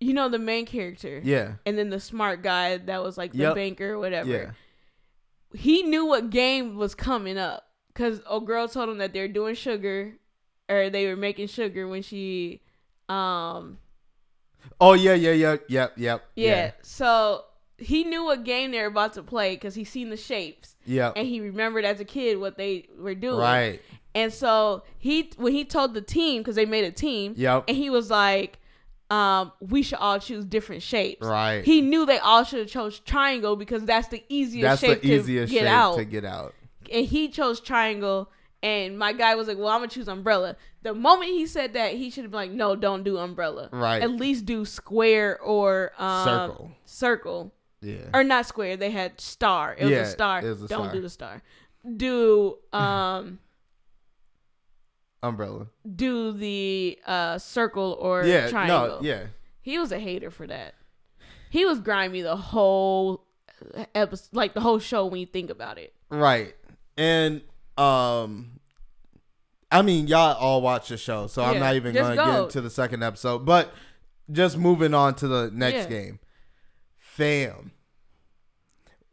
[0.00, 1.54] you know the main character Yeah.
[1.64, 3.54] and then the smart guy that was like the Yep.
[3.54, 4.50] banker or whatever Yeah.
[5.54, 9.54] he knew what game was coming up because a girl told him that they're doing
[9.54, 10.14] sugar
[10.68, 12.60] or they were making sugar when she
[13.08, 13.78] um
[14.80, 16.24] Oh yeah, yeah, yeah, yep, yep.
[16.36, 17.44] yeah, so
[17.84, 21.12] he knew what game they were about to play because he seen the shapes Yeah.
[21.16, 23.80] and he remembered as a kid what they were doing Right.
[24.14, 27.64] and so he when he told the team because they made a team Yep.
[27.68, 28.58] and he was like
[29.10, 31.62] um we should all choose different shapes Right.
[31.64, 35.12] he knew they all should have chose triangle because that's the easiest That's shape the
[35.12, 36.54] easiest to get shape out to get out.
[36.90, 38.30] and he chose triangle
[38.62, 41.92] and my guy was like well i'm gonna choose umbrella the moment he said that
[41.92, 44.02] he should have been like no don't do umbrella Right.
[44.02, 46.70] at least do square or um, Circle.
[46.86, 47.53] circle
[47.84, 47.96] Yeah.
[48.14, 50.84] or not square they had star it was Yeah, a star it was a don't
[50.86, 50.92] star.
[50.92, 51.42] do the star
[51.96, 53.38] do um
[55.22, 55.68] Umbrella.
[55.96, 58.48] do the uh circle or Yeah.
[58.48, 59.06] triangle No.
[59.06, 59.26] Yeah.
[59.62, 60.74] he was a hater for that
[61.50, 63.24] he was grimy the whole
[63.94, 66.54] episode like the whole show when you think about it Right.
[66.96, 67.42] And
[67.78, 68.60] um
[69.70, 72.44] I mean y'all all watch the show, so I'm not even gonna get go.
[72.44, 73.44] into the second episode.
[73.44, 73.72] But
[74.30, 75.88] just moving on to the next Yeah.
[75.88, 76.18] game.
[77.14, 77.70] Fam.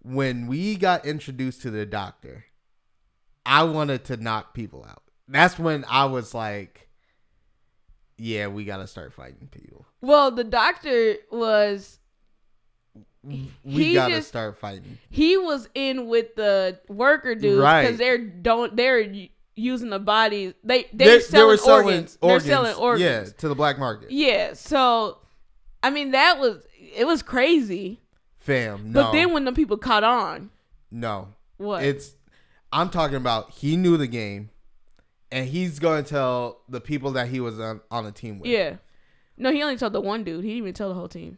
[0.03, 2.45] When we got introduced to the doctor,
[3.45, 5.03] I wanted to knock people out.
[5.27, 6.89] That's when I was like,
[8.17, 9.85] Yeah, we gotta start fighting people.
[10.01, 11.99] well the doctor was
[13.23, 14.97] We He gotta just- start fighting.
[15.11, 17.83] he was in with the worker dudes Right.
[17.83, 19.11] because they're don't they're
[19.55, 22.17] using the bodies they They, they're they selling, were selling organs.
[22.21, 22.43] organs.
[22.45, 24.09] they're selling organs Yeah, to the black market.
[24.11, 25.19] yeah so
[25.83, 26.63] i mean that was
[26.95, 28.01] it was crazy
[28.39, 29.03] Fam, no.
[29.03, 30.49] but then when the people caught on
[30.89, 31.29] no.
[31.57, 32.15] what It's
[32.73, 34.49] I'm talking about he knew the game
[35.31, 38.49] and he's going to tell the people that he was on, on a team with.
[38.49, 38.75] yeah
[39.37, 41.37] no he only told the one dude he didn't even tell the whole team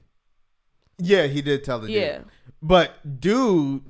[0.98, 1.96] Yeah, he did tell the dude.
[1.96, 2.28] yeah dude.
[2.62, 3.84] But dude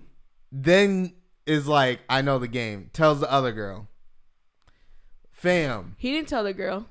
[0.51, 1.13] then
[1.45, 2.89] is like, I know the game.
[2.93, 3.87] Tells the other girl.
[5.31, 5.95] Fam.
[5.97, 6.87] he didn't tell the girl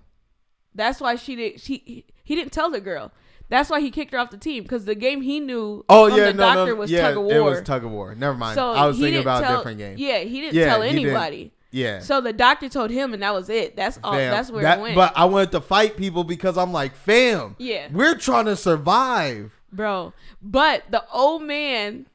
[0.74, 3.10] that's why she did she he, he didn't tell the girl
[3.52, 6.18] that's why he kicked her off the team because the game he knew Oh from
[6.18, 8.14] yeah, the no, doctor no, was yeah, tug of war it was tug of war.
[8.14, 8.54] Never mind.
[8.56, 9.96] so I was thinking about tell, a different game.
[9.98, 11.04] yeah he didn't Yeah, tell he didn't.
[11.06, 12.00] anybody Yeah.
[12.00, 13.76] So the doctor told him, and that was it.
[13.76, 14.12] That's all.
[14.12, 14.94] Fam, That's where that- it went.
[14.94, 17.88] But I wanted to fight people because I'm like, fam, Yeah.
[17.90, 19.52] we're trying to survive.
[19.72, 20.12] bro.
[20.42, 22.06] But the old man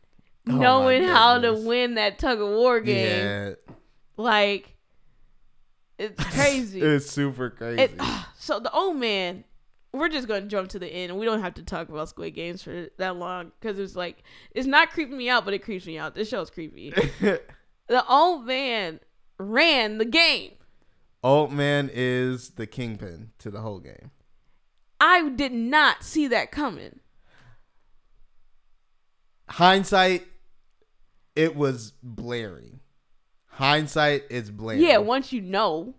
[0.50, 3.54] Oh knowing how to win that tug of war game, Yeah,
[4.16, 4.76] like
[5.98, 6.82] it's crazy.
[6.82, 7.82] it's super crazy.
[7.82, 8.00] It-
[8.38, 9.44] so the old man,
[10.00, 11.18] we're just gonna jump to the end.
[11.18, 14.68] We don't have to talk about Squid Games for that long because it's like it's
[14.68, 16.16] not creeping me out, but it creeps me out.
[16.16, 16.92] This show's creepy.
[17.88, 19.00] the old man
[19.38, 20.54] ran the game.
[21.24, 24.12] Old man is the kingpin to the whole game.
[25.00, 27.00] I did not see that coming.
[29.50, 30.28] Hindsight,
[31.36, 32.80] it was blaring.
[33.48, 34.82] Hindsight is blaring.
[34.82, 35.96] Yeah, once you know.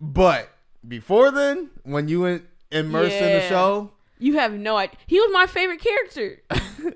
[0.00, 0.50] but
[0.86, 4.96] before then, when you went immersed in the show, You have no idea.
[5.06, 6.42] He was my favorite character.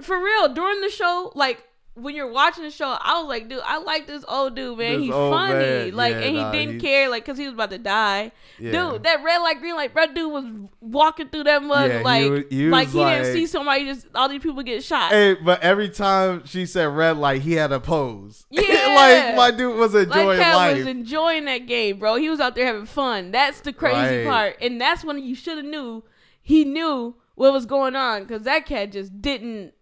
[0.00, 1.64] For real, during the show, like
[1.96, 4.96] when you're watching the show, I was like, dude, I like this old dude, man.
[4.98, 5.54] This He's funny.
[5.54, 7.78] man, Like, yeah, and he nah, didn't he's- care, like, cause he was about to
[7.78, 8.32] die.
[8.58, 8.92] Yeah.
[8.92, 10.44] Dude, that red light, green light, red dude was
[10.80, 13.46] walking through that mud, Yeah, he like, was- he like was he like- didn't see
[13.46, 15.10] somebody just all these people get shot.
[15.10, 18.44] hey, but every time she said red light, he had a pose.
[18.50, 18.94] Yeah.
[18.94, 20.76] like my dude was like enjoying Cat life.
[20.78, 22.16] was enjoying that game, bro.
[22.16, 23.30] He was out there having fun.
[23.30, 24.26] That's the crazy Right.
[24.26, 26.04] part, and that's when you should have knew.
[26.42, 29.72] He knew what was going on because that cat just didn't.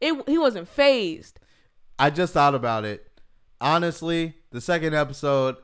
[0.00, 1.38] It he wasn't phased.
[2.02, 3.06] I just thought about it.
[3.60, 5.56] Honestly, the second episode,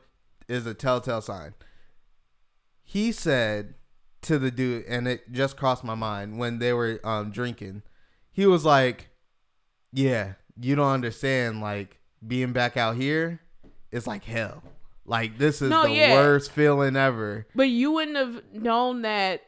[0.48, 1.52] is a telltale sign.
[2.84, 3.74] He said
[4.22, 7.82] to the dude, and it just crossed my mind when they were um, drinking.
[8.32, 9.08] He was like,
[9.92, 11.60] "Yeah, you don't understand.
[11.60, 13.40] Like being back out here
[13.90, 14.62] is like hell.
[15.04, 16.14] Like this is No, the yeah.
[16.14, 19.42] worst feeling ever." But you wouldn't have known that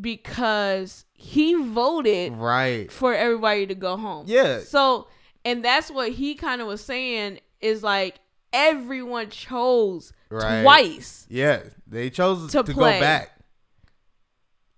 [0.00, 2.90] because he voted Right?
[2.90, 4.24] for everybody to go home.
[4.28, 4.60] Yeah.
[4.60, 5.08] So,
[5.44, 8.20] and that's what he kind of was saying is like
[8.52, 10.62] everyone chose Right.
[10.62, 11.26] twice.
[11.28, 13.30] Yeah, they chose To to, go back.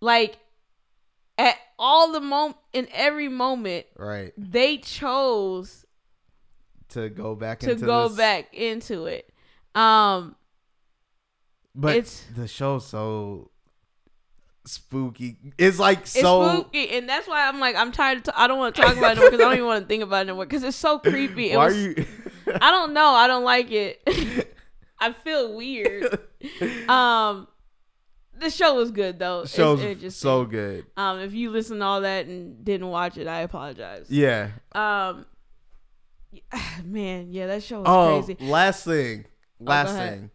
[0.00, 0.38] Like
[1.38, 5.84] at all the moment in every moment Right they chose
[6.90, 9.32] to go back to into go this- back into it.
[9.74, 10.36] Um
[11.74, 13.51] But It's- the show's so
[14.64, 15.36] spooky.
[15.58, 18.46] It's like it's so spooky and that's why I'm like I'm tired of t- I
[18.46, 20.28] don't want to talk about it cuz I don't even want to think about it
[20.28, 21.50] anymore cuz it's so creepy.
[21.50, 22.06] It Why was, are you?
[22.60, 23.08] I don't know.
[23.08, 24.02] I don't like it.
[25.00, 26.18] I feel weird.
[26.88, 27.48] Um,
[28.38, 29.40] the show was good though.
[29.42, 30.10] It's show's interesting.
[30.10, 30.86] so good.
[30.96, 34.06] Um, if you listen to all that and didn't watch it, I apologize.
[34.08, 34.50] Yeah.
[34.72, 35.26] Um,
[36.84, 38.36] man, yeah, that show was Oh, crazy.
[38.50, 39.24] last thing.
[39.60, 40.18] Last go ahead.
[40.18, 40.30] thing.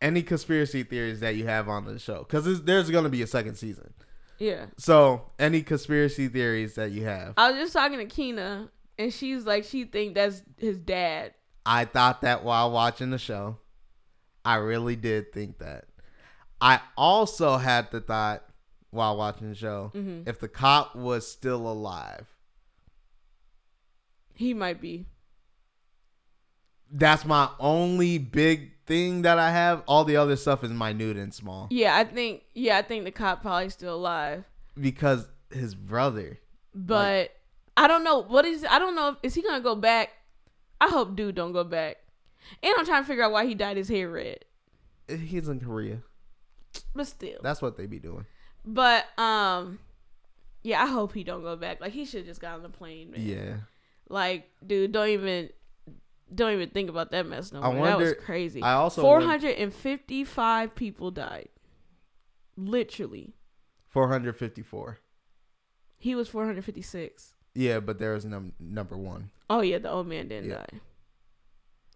[0.00, 2.18] Any conspiracy theories that you have on the show?
[2.20, 3.92] Because there's going to be a second season.
[4.38, 7.34] Yeah, So, any conspiracy theories that you have?
[7.36, 11.34] I was just talking to Kina, and she's like, she think that's his dad.
[11.66, 13.56] I thought that while watching the show.
[14.44, 15.86] I really did think that.
[16.60, 18.44] I also had the thought
[18.90, 20.28] while watching the show Mm-hmm.
[20.28, 22.26] if the cop was still alive.
[24.34, 25.06] He might be.
[26.90, 29.82] That's my only big thing that I have.
[29.86, 32.42] All the other stuff is minute and small Yeah, I think.
[32.54, 34.44] Yeah, I think the cop probably still alive,
[34.80, 36.38] because his brother.
[36.74, 37.32] but
[37.76, 38.64] I don't know what is.
[38.68, 39.10] I don't know.
[39.10, 40.10] If, is he gonna go back?
[40.80, 41.98] I hope dude don't go back.
[42.62, 44.44] And I'm trying to figure out why he dyed his hair red.
[45.08, 46.02] He's in Korea.
[46.94, 47.38] But still.
[47.42, 48.26] That's what they be doing.
[48.64, 49.80] But um
[50.62, 51.80] yeah, I hope he don't go back.
[51.80, 53.20] Like he should just got on the plane, man.
[53.20, 53.54] Yeah.
[54.08, 55.50] Like, dude, don't even
[56.34, 57.86] don't even think about that mess no I more.
[57.86, 58.62] that was crazy.
[58.62, 61.48] I also four wonder- hundred and fifty five people died.
[62.56, 63.34] Literally.
[63.88, 64.98] 454.
[65.98, 67.34] He was four hundred fifty six.
[67.54, 69.30] Yeah, but there was num- number one.
[69.50, 70.58] Oh yeah, the old man didn't Yeah.
[70.70, 70.80] die.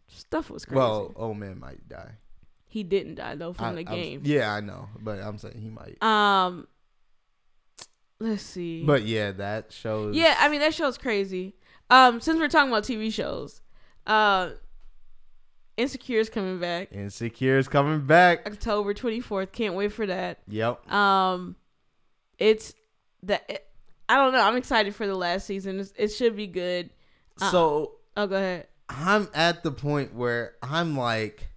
[0.08, 0.78] Stuff was crazy.
[0.78, 2.12] Well, old man might die.
[2.66, 4.20] he didn't die though from I- the I'm- game.
[4.24, 6.02] yeah, I know, but I'm saying he might.
[6.02, 6.66] Um
[8.18, 8.82] let's see.
[8.84, 10.16] But yeah, that shows.
[10.16, 11.54] Yeah, I mean that show's crazy.
[11.90, 13.60] Um, since we're talking about TV shows,
[14.06, 14.50] uh,
[15.76, 18.46] Insecure is coming back Insecure is coming back.
[18.46, 19.52] October twenty fourth.
[19.52, 20.38] Can't wait for that.
[20.48, 20.90] Yep.
[20.92, 21.56] Um,
[22.38, 22.74] it's
[23.22, 23.66] that it,
[24.08, 24.40] I don't know.
[24.42, 25.80] I'm excited for the last season.
[25.80, 26.90] It's, it should be good.
[27.40, 28.66] Uh, So Oh, go ahead.
[28.90, 31.48] I'm at the point where I'm like,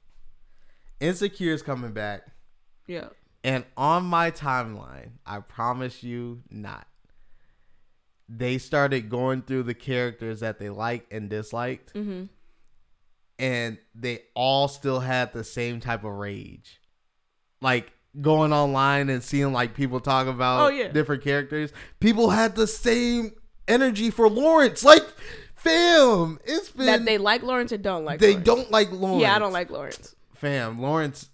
[1.02, 2.22] Insecure is coming back.
[2.88, 3.10] Yeah.
[3.44, 6.88] And on my timeline, I promise you not.
[8.30, 12.24] They started going through the characters that they liked and disliked, Mm-hmm.
[13.40, 16.80] And they all still had the same type of rage.
[17.62, 20.88] Like going online and seeing like people talk about Oh, yeah.
[20.90, 21.72] different characters.
[22.00, 23.32] People had the same
[23.68, 24.84] energy for Lawrence.
[24.86, 25.04] Like,
[25.56, 28.20] fam, it's been That they like Lawrence or don't like.
[28.20, 28.46] they Lawrence.
[28.46, 29.22] don't like Lawrence.
[29.22, 30.16] Yeah, I don't like Lawrence.
[30.36, 30.80] fam.
[30.82, 31.30] Lawrence,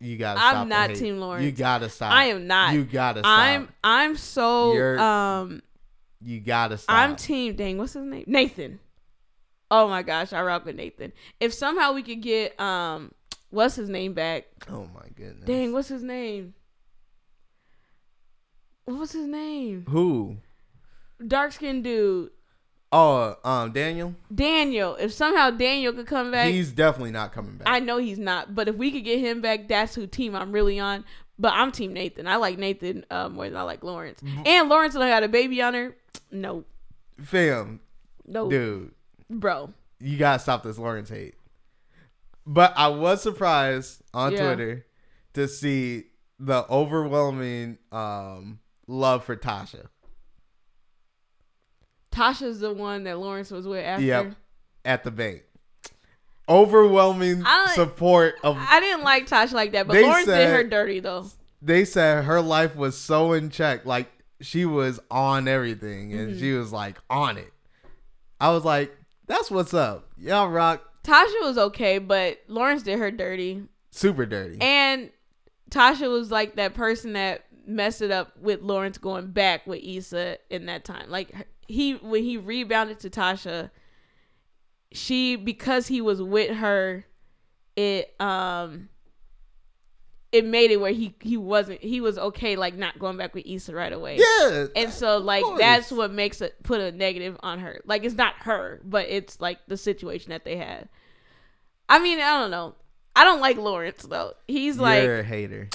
[0.00, 0.40] you gotta.
[0.40, 0.94] I'm not.
[0.94, 1.44] Team Lawrence.
[1.44, 2.12] You gotta stop.
[2.12, 2.74] I am not.
[2.74, 3.38] You gotta stop.
[3.38, 5.62] I'm I'm so You're- um
[6.20, 6.94] You gotta stop.
[6.96, 8.24] I'm team dang, what's his name?
[8.26, 8.80] Nathan.
[9.70, 11.12] Oh my gosh, I rock with Nathan.
[11.40, 13.12] If somehow we could get um
[13.50, 14.46] what's his name back?
[14.70, 15.44] oh my goodness.
[15.46, 16.54] Dang, what's his name?
[18.84, 19.86] What was his name?
[19.88, 20.36] Who?
[21.26, 22.30] Dark skinned dude.
[22.92, 24.14] Oh, um, Daniel.
[24.32, 24.94] Daniel.
[24.96, 27.66] If somehow Daniel could come back, He's definitely not coming back.
[27.68, 30.52] I know he's not, but if we could get him back, that's who team I'm
[30.52, 31.04] really on.
[31.36, 32.28] But I'm team Nathan.
[32.28, 34.20] I like Nathan uh, more than I like Lawrence.
[34.46, 35.96] And Lawrence done got a baby on her.
[36.30, 36.64] No.
[37.20, 37.80] Fam,
[38.26, 38.48] No.
[38.48, 38.92] dude,
[39.30, 39.72] Bro.
[40.00, 41.34] you gotta stop this Lawrence hate.
[42.46, 44.38] But I was surprised on Yeah.
[44.46, 44.86] Twitter
[45.34, 46.04] to see
[46.38, 49.86] the overwhelming um love for Tasha.
[52.12, 54.04] Tasha's the one that Lawrence was with after.
[54.04, 54.34] Yep.
[54.84, 55.42] At the bank.
[56.48, 57.42] Overwhelming
[57.74, 61.26] support of I didn't like Tasha like that, but Lawrence did said- her dirty though.
[61.62, 64.10] they said her life was so in check like
[64.42, 66.38] she was on everything and Mm-hmm.
[66.40, 67.50] she was like on it
[68.38, 68.94] i was like
[69.26, 73.62] that's what's up y'all rock Tasha was okay, but Lawrence did her dirty.
[73.90, 75.10] super dirty And
[75.70, 80.38] Tasha was like that person that messed it up with Lawrence going back with Issa
[80.50, 81.10] in that time.
[81.10, 83.70] Like he when he rebounded to Tasha,
[84.92, 87.04] she because he was with her
[87.76, 88.88] it um
[90.34, 93.46] it made it where he he wasn't he was okay like not going back with
[93.46, 94.18] Issa right away.
[94.18, 94.66] Yeah.
[94.74, 97.80] And so like that's what makes it put a negative on her.
[97.86, 100.88] Like it's not her, but it's like the situation that they had.
[101.88, 102.74] I mean, I don't know.
[103.14, 104.32] I don't like Lawrence though.
[104.48, 105.68] He's like You're a hater.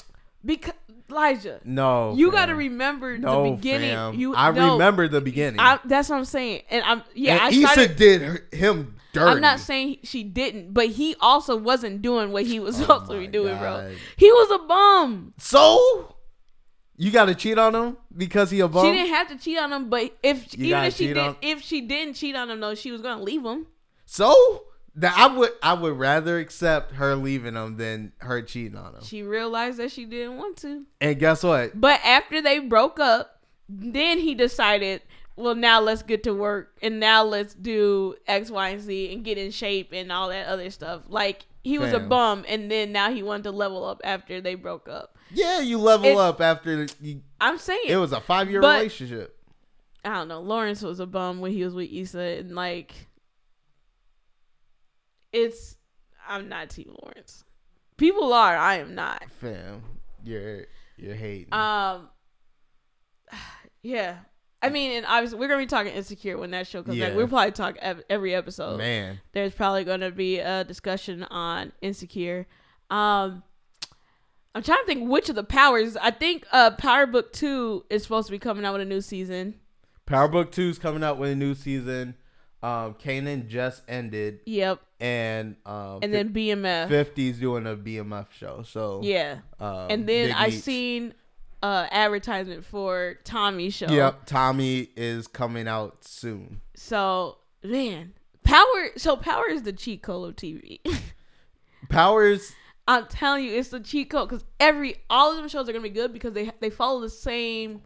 [0.44, 0.74] because
[1.12, 2.14] Elijah, No.
[2.16, 3.90] you got to remember no, the beginning.
[3.92, 4.14] fam.
[4.16, 5.60] You I no, remember the beginning.
[5.60, 7.34] I, that's what I'm saying, and I'm yeah.
[7.34, 7.96] and I Issa started.
[7.98, 9.32] did her, him dirty.
[9.32, 13.08] I'm not saying she didn't, but he also wasn't doing what he was oh supposed
[13.12, 13.92] to Oh be doing, bro.
[14.18, 15.34] He was a bum.
[15.38, 16.16] So
[16.96, 18.86] you got to cheat on him because he a bum.
[18.86, 21.36] She didn't have to cheat on him, but if You even if she did, on-
[21.42, 23.68] if she didn't cheat on him, though, she was gonna leave him.
[24.06, 24.64] so
[25.00, 29.04] that I would I would rather accept her leaving him than her cheating on him.
[29.04, 30.86] She realized that she didn't want to.
[31.02, 31.80] And guess what?
[31.80, 35.02] But after they broke up, then he decided,
[35.36, 39.24] well, now let's get to work and now let's do X, Y, and Z and
[39.24, 41.04] get in shape and all that other stuff.
[41.08, 44.56] Like he was a bum, and then now he wanted to level up after they
[44.56, 45.18] broke up.
[45.32, 49.36] Yeah, you level It- up after you, I'm saying it was a five year relationship.
[50.04, 50.40] I don't know.
[50.40, 53.09] Lawrence was a bum when he was with Issa, and like,
[55.34, 55.78] it's
[56.28, 57.44] I'm not Team Lawrence.
[57.98, 58.56] People are.
[58.56, 59.24] I am not.
[59.40, 59.82] Fam,
[60.24, 60.66] you're
[60.98, 61.54] you're hating.
[61.54, 62.10] Um,
[63.82, 64.18] yeah.
[64.62, 67.16] I mean, and obviously we're gonna be talking insecure when that show comes back.
[67.16, 68.78] We'll probably talk ev- every episode.
[68.78, 72.46] Man, There's probably gonna be a discussion on insecure.
[72.90, 73.44] Um,
[74.54, 75.96] I'm trying to think which of the powers.
[75.96, 79.00] I think uh Power Book Two is supposed to be coming out with a new
[79.02, 79.56] season.
[80.06, 82.16] Power Book Two is coming out with a new season.
[82.62, 84.82] Um, Kanan just ended, Yep.
[85.00, 86.90] and um, And then BMF.
[86.90, 88.64] 50's doing a BMF show.
[88.64, 89.40] So Yeah.
[89.60, 91.14] um, and then I seen
[91.64, 93.88] uh advertisement for Tommy's show.
[93.90, 96.62] Yep, Tommy is coming out soon.
[96.76, 98.90] So man, Power.
[98.98, 100.80] So Power is the cheat code of TV.
[101.90, 102.52] Powers,
[102.88, 105.82] I'm telling you, it's the cheat code because every all of them shows are gonna
[105.84, 107.82] be good because they they follow the same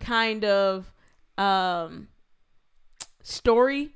[0.00, 0.90] kind of
[1.36, 2.08] um
[3.22, 3.93] story.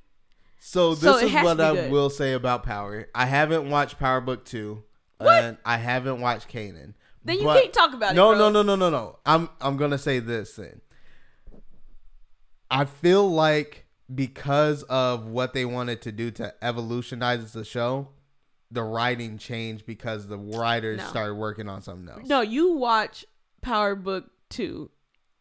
[0.68, 1.90] So this So it is has what to be I good.
[1.92, 3.08] will say about Power.
[3.14, 4.82] I haven't watched Power Book Two,
[5.18, 6.92] and I haven't watched Kanan.
[7.24, 8.36] Then you But- can't talk about no, it.
[8.36, 8.50] bro.
[8.50, 9.18] No, no, no, no, no.
[9.24, 10.82] I'm I'm gonna say this then.
[12.70, 18.08] I feel like because of what they wanted to do to evolutionize the show,
[18.70, 21.06] the writing changed because the writers No.
[21.06, 22.26] started working on something else.
[22.28, 23.24] No, you watch
[23.62, 24.90] Power Book Two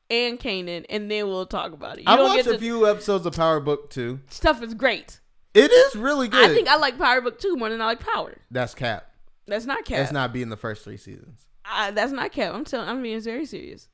[0.10, 2.02] and Kanan, and then we'll talk about it.
[2.02, 4.20] You I watched get a few episodes of Power Book Two.
[4.30, 5.20] stuff is great.
[5.54, 6.50] It is really good.
[6.50, 8.36] I think I like Power Book Two more than I like Power.
[8.52, 9.10] that's Cap.
[9.48, 10.00] That's not cap.
[10.00, 11.46] That's not being the first three seasons.
[11.65, 12.54] I, that's not cap.
[12.54, 12.88] I'm telling.
[12.89, 13.88] I'm being very serious.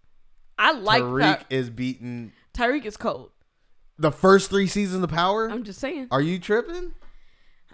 [0.57, 3.31] I like Pow- is beating Tariq is cold.
[3.97, 5.49] the first three seasons of Power.
[5.49, 6.07] I'm just saying.
[6.11, 6.93] Are you tripping?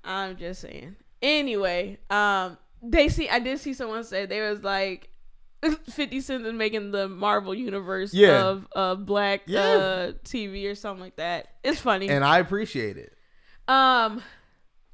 [0.04, 0.96] I'm just saying.
[1.22, 3.28] Anyway, um, they see.
[3.30, 5.09] I did see someone say there was like.
[5.90, 8.44] 50 Cent is making the Marvel universe Yeah.
[8.46, 9.62] of uh, black Yeah.
[9.62, 11.48] uh, TV or something like that.
[11.64, 12.10] It's funny.
[12.10, 13.14] And I appreciate it.
[13.68, 14.22] um,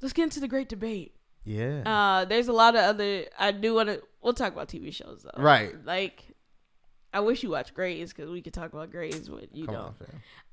[0.02, 1.14] let's get into the great debate.
[1.44, 1.82] Yeah.
[1.86, 3.26] Uh, there's a lot of other.
[3.38, 4.02] I do want to.
[4.20, 5.40] We'll talk about TV shows though.
[5.40, 5.72] Right.
[5.84, 6.24] Like,
[7.14, 9.94] I wish you watch Grey's because we could talk about Grey's, but you Come don't.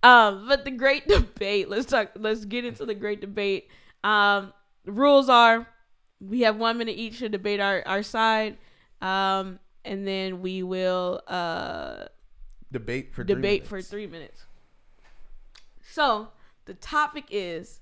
[0.04, 0.38] on.
[0.38, 1.67] Um, but the great debate.
[1.69, 2.12] Let's talk.
[2.15, 3.69] Let's get into the great debate.
[4.04, 4.54] Um,
[4.86, 5.67] the rules are
[6.19, 8.58] we have one minute each to debate our our side.
[9.02, 12.06] Um, and then we will uh
[12.72, 14.46] Debate for three debate for three minutes.
[15.91, 16.30] So
[16.65, 17.82] the topic is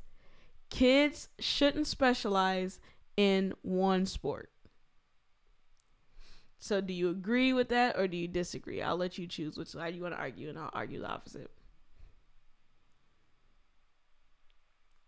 [0.69, 2.79] kids shouldn't specialize
[3.15, 4.49] in one sport.
[6.59, 8.81] So do you agree with that or do you disagree?
[8.81, 11.49] I'll let you choose which side you want to argue and I'll argue the opposite.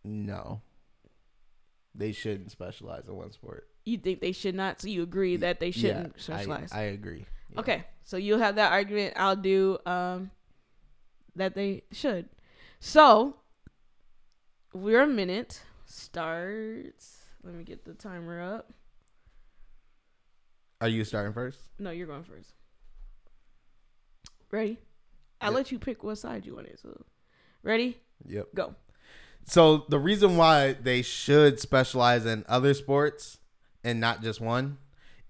[0.03, 0.61] No.
[1.93, 3.67] They shouldn't specialize in one sport.
[3.85, 6.71] You think they should not, so you agree that they shouldn't Yeah, specialize.
[6.71, 7.25] I, I agree.
[7.53, 7.59] Yeah.
[7.59, 9.13] Okay, so you'll have that argument.
[9.17, 10.31] I'll do um
[11.35, 12.29] that they should.
[12.79, 13.35] So
[14.73, 17.23] we're a minute starts.
[17.43, 18.71] Let me get the timer up.
[20.79, 21.59] Are you starting first?
[21.79, 22.53] No, you're going first.
[24.51, 24.77] Ready?
[25.41, 25.55] I'll Yep.
[25.57, 26.79] let you pick what side you want it.
[26.79, 27.03] So
[27.63, 27.97] ready?
[28.25, 28.47] Yep.
[28.55, 28.75] Go.
[29.45, 33.39] So the reason why they should specialize in other sports
[33.83, 34.77] and not just one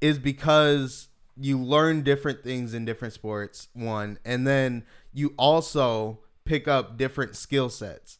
[0.02, 6.68] is because you learn different things in different sports, one, and then you also pick
[6.68, 8.20] up different skill sets.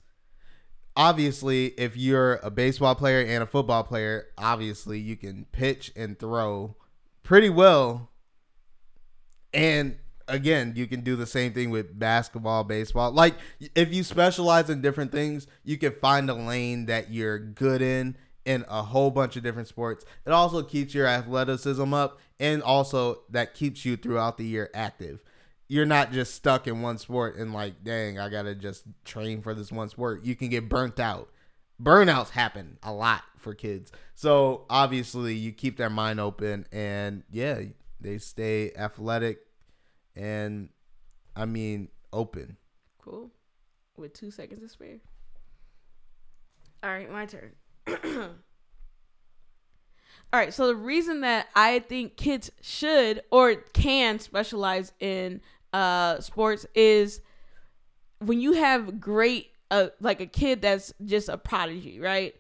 [0.96, 6.18] Obviously, if you're a baseball player and a football player, obviously you can pitch and
[6.18, 6.76] throw
[7.24, 8.12] pretty well.
[9.54, 9.98] And
[10.28, 13.12] again, you can do the same thing with basketball, baseball.
[13.12, 13.36] Like
[13.76, 18.16] if you specialize in different things, you can find a lane that you're good in
[18.46, 20.06] in a whole bunch of different sports.
[20.26, 25.24] It also keeps your athleticism up and also that keeps you throughout the year active.
[25.68, 29.42] You're not just stuck in one sport and like, dang, I got to just train
[29.42, 30.24] for this one sport.
[30.26, 31.30] You can get burnt out.
[31.82, 33.92] Burnouts happen a lot for kids.
[34.14, 37.62] So, obviously, you keep their mind open and yeah,
[38.00, 39.40] they stay athletic
[40.16, 40.70] and
[41.36, 42.58] I mean, open.
[43.02, 43.32] Cool.
[43.98, 45.00] With two seconds to spare.
[46.84, 47.54] All right, my turn.
[50.34, 55.42] All right, so the reason that I think kids should or can specialize in
[55.74, 57.22] uh sports is
[58.20, 62.36] when you have great uh like a kid that's just a prodigy, right?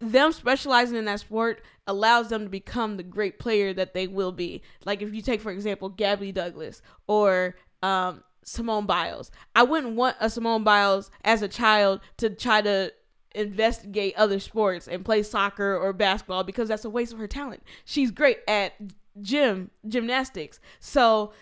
[0.00, 4.32] Them specializing in that sport allows them to become the great player that they will
[4.32, 4.62] be.
[4.84, 9.30] Like if you take for example Gabby Douglas or um Simone Biles.
[9.54, 12.92] I wouldn't want a Simone Biles as a child to try to
[13.34, 17.62] investigate other sports and play soccer or basketball because that's a waste of her talent.
[17.84, 18.74] She's great at
[19.20, 20.60] gym gymnastics.
[20.78, 21.32] So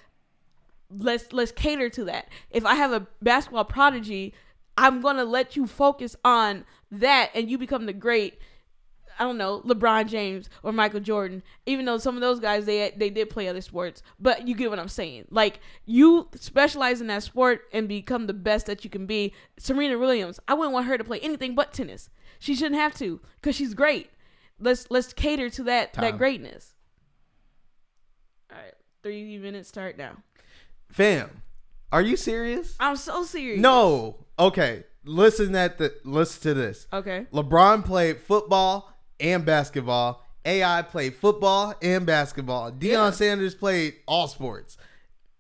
[0.91, 2.29] let's let's cater to that.
[2.51, 4.35] If I have a basketball prodigy,
[4.77, 8.39] I'm going to let you focus on that and you become the great
[9.19, 12.93] I don't know, LeBron James or Michael Jordan, even though some of those guys they
[12.97, 15.27] they did play other sports, but you get what I'm saying.
[15.31, 19.33] Like you specialize in that sport and become the best that you can be.
[19.59, 22.11] Serena Williams, I wouldn't want her to play anything but tennis.
[22.39, 24.11] She shouldn't have to cuz she's great.
[24.61, 26.17] Let's let's cater to that that Time.
[26.19, 26.75] greatness.
[28.51, 30.23] All right, 3 minutes start now.
[30.91, 31.43] Fam,
[31.93, 32.75] are you serious?
[32.81, 33.61] I'm so serious.
[33.61, 34.25] No.
[34.39, 34.85] Okay.
[35.05, 36.87] Listen at the listen to this.
[36.93, 37.27] Okay.
[37.33, 40.25] LeBron played football and basketball.
[40.45, 42.71] AI played football and basketball.
[42.73, 43.11] Deion Yeah.
[43.11, 44.77] Sanders played all sports.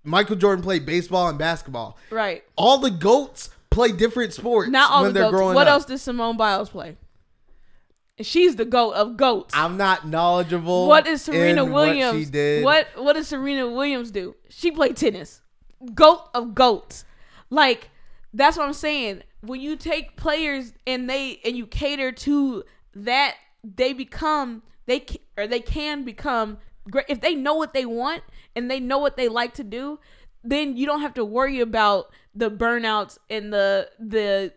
[0.04, 1.98] Michael Jordan played baseball and basketball.
[2.10, 2.44] Right.
[2.56, 5.54] All the goats play different sports Not all when the goats.
[5.54, 5.72] What up.
[5.74, 6.96] else does Simone Biles play?
[8.20, 9.54] She's the goat of goats.
[9.56, 10.88] I'm not knowledgeable.
[10.88, 12.14] what is Serena Williams?
[12.14, 12.64] What she did.
[12.64, 14.34] What what does Serena Williams do?
[14.48, 15.40] She played tennis.
[15.94, 17.04] Goat of goats.
[17.50, 17.90] Like
[18.34, 19.22] that's what I'm saying.
[19.40, 22.64] When you take players and they and you cater to
[22.96, 23.36] that,
[23.76, 25.04] they become they
[25.36, 26.58] or they can become
[26.90, 28.22] great if they know what they want
[28.56, 29.98] and they know what they like to do.
[30.42, 34.52] Then you don't have to worry about the burnouts and the the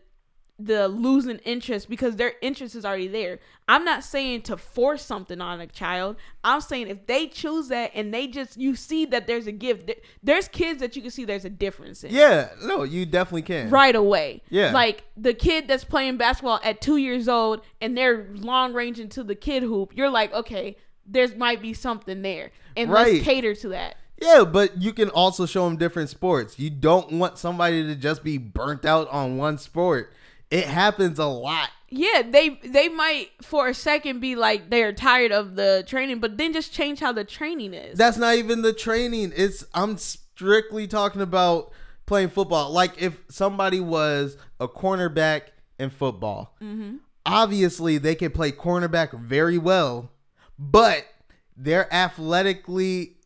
[0.66, 3.39] the losing interest because their interest is already there.
[3.68, 6.18] I'm not saying to force something on a child.
[6.43, 9.91] I'm saying if they choose that and they just you see that there's a gift.
[10.22, 13.70] There's kids that you can see there's a difference in Yeah, no, you definitely can.
[13.70, 14.41] right away.
[14.49, 14.72] Yeah.
[14.72, 19.24] Like the kid that's playing basketball at 2 years old and they're long ranging to
[19.24, 19.93] the kid hoop.
[19.95, 23.14] You're like, "Okay, there's might be something there." And Right.
[23.14, 23.95] let's cater to that.
[24.22, 26.59] Yeah, but you can also show them different sports.
[26.59, 30.14] You don't want somebody to just be burnt out on one sport.
[30.52, 31.70] It happens a lot.
[31.89, 36.38] Yeah, they they might for a second be like they're tired of the training, but
[36.38, 37.97] then just change how the training is.
[37.97, 39.34] That's not even the training.
[39.36, 41.72] It's I'm strictly talking about
[42.06, 42.72] playing football.
[42.72, 45.43] Like if somebody was a cornerback
[45.80, 46.97] in football, mm-hmm.
[47.26, 50.12] obviously they can play cornerback very well,
[50.60, 51.06] but
[51.58, 53.18] they're athletically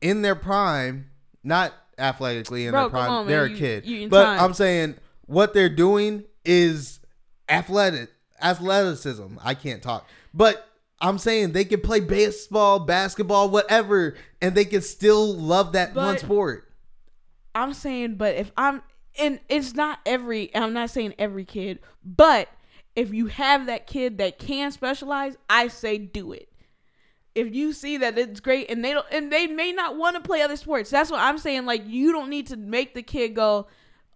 [0.00, 1.10] in their prime,
[1.42, 3.10] not athletically in Bro, their prime.
[3.10, 3.86] on, they're You- a kid.
[3.86, 4.26] you but.
[4.26, 4.96] I'm saying
[5.26, 7.00] what they're doing is
[7.48, 8.10] athletic
[8.42, 9.38] athleticism.
[9.42, 10.08] I can't talk.
[10.32, 10.66] But
[11.00, 16.18] I'm saying they can play baseball, basketball, whatever, and they can still love that one
[16.18, 16.70] sport.
[17.54, 18.82] I'm saying, but if I'm
[19.18, 22.48] and it's not every I'm not saying every kid, but
[22.94, 26.48] if you have that kid that can specialize, I say do it.
[27.34, 30.22] If you see that it's great and they don't and they may not want to
[30.22, 30.88] play other sports.
[30.88, 31.66] That's what I'm saying.
[31.66, 33.66] Like you don't need to make the kid go,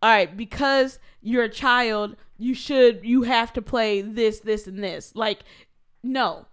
[0.02, 4.82] all right, because you're a child, you should you have to play this, this, and
[4.82, 5.14] this.
[5.14, 5.40] Like,
[6.02, 6.46] no.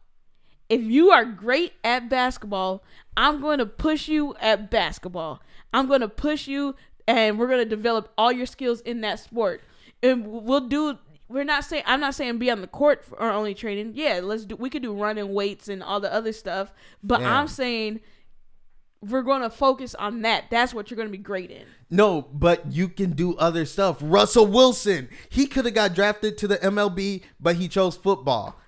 [0.70, 2.84] If you are great at basketball,
[3.16, 5.42] I'm going to push you at basketball.
[5.74, 6.76] I'm going to push you
[7.08, 9.62] and we're going to develop all your skills in that sport.
[10.04, 10.98] And we'll do
[11.30, 13.94] we're not saying I'm not saying be on the court for our only training.
[13.96, 16.72] Yeah, let's do we could do running weights and all the other stuff,
[17.02, 17.40] but Yeah.
[17.40, 18.02] I'm saying
[19.02, 20.46] we're going to focus on that.
[20.50, 21.64] That's what you're going to be great in.
[21.90, 23.98] No, but you can do other stuff.
[24.02, 28.60] Russell Wilson, he could have got drafted to the MLB, but he chose football.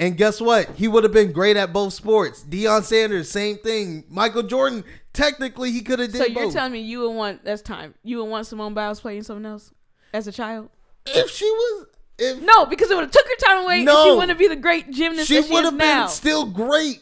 [0.00, 0.68] And guess what?
[0.76, 2.44] He would have been great at both sports.
[2.48, 4.04] Deion Sanders, same thing.
[4.08, 6.52] Michael Jordan, technically he could have did So you're both.
[6.52, 7.94] telling me you would want that's time.
[8.04, 9.72] You would want Simone Biles playing something else
[10.14, 10.68] as a child?
[11.06, 11.86] if she was
[12.18, 14.16] if No, because it would have took her time away and she No.
[14.18, 16.02] wouldn't be the great gymnast she she would have now.
[16.04, 17.00] been still great.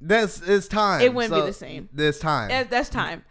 [0.00, 1.00] That's it's time.
[1.02, 1.88] It wouldn't be the same.
[1.92, 2.48] This time.
[2.48, 3.24] That- that's time.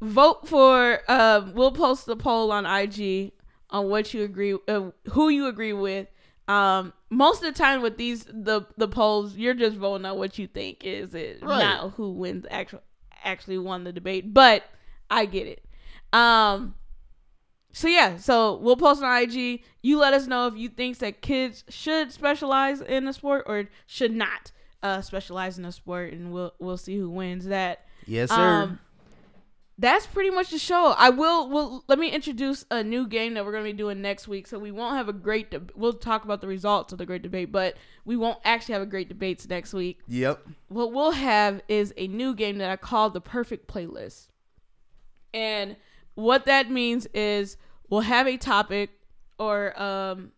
[0.00, 1.00] Vote for.
[1.10, 3.32] Um, we'll post the poll on IG
[3.70, 6.08] on what you agree, uh, who you agree with.
[6.46, 10.38] Um, most of the time with these the the polls, you're just voting on what
[10.38, 11.58] you think is it, Right.
[11.60, 12.82] not who wins actual
[13.22, 14.34] actually won the debate.
[14.34, 14.64] But
[15.10, 15.64] I get it.
[16.12, 16.74] Um,
[17.72, 19.62] so yeah, so we'll post on IG.
[19.82, 23.68] You let us know if you think that kids should specialize in a sport or
[23.86, 24.52] should not
[24.84, 27.86] uh specialize in a sport, and we'll we'll see who wins that.
[28.06, 28.36] Yes, sir.
[28.36, 28.78] Um,
[29.76, 30.94] that's pretty much the show.
[30.96, 31.48] I will.
[31.48, 34.46] Will let me introduce a new game that we're gonna be doing next week.
[34.46, 35.50] So we won't have a great.
[35.50, 38.82] De- we'll talk about the results of the great debate, but we won't actually have
[38.82, 39.98] a great debates next week.
[40.06, 40.46] yep.
[40.68, 44.28] What we'll have is a new game that I call the perfect playlist,
[45.32, 45.76] and
[46.14, 47.56] what that means is
[47.88, 48.90] we'll have a topic
[49.38, 50.30] or um,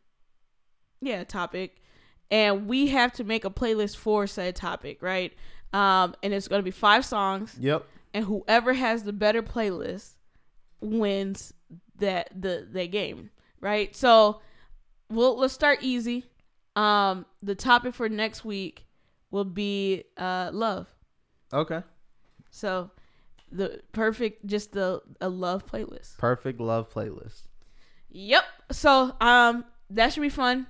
[1.02, 1.82] yeah, a topic,
[2.30, 5.32] and we have to make a playlist for said topic, right?
[5.72, 7.84] Um, and it's gonna be five songs Yep.
[8.14, 10.14] and whoever has the better playlist
[10.80, 11.52] wins
[11.98, 13.94] that the the game, right?
[13.94, 14.40] So
[15.10, 16.24] we'll let's start easy.
[16.74, 18.86] Um, the topic for next week
[19.30, 20.94] will be uh love.
[21.52, 21.82] Okay.
[22.50, 22.90] So
[23.50, 26.18] the perfect just the a love playlist.
[26.18, 27.42] Perfect love playlist.
[28.10, 28.44] Yep.
[28.72, 30.66] So um that should be fun.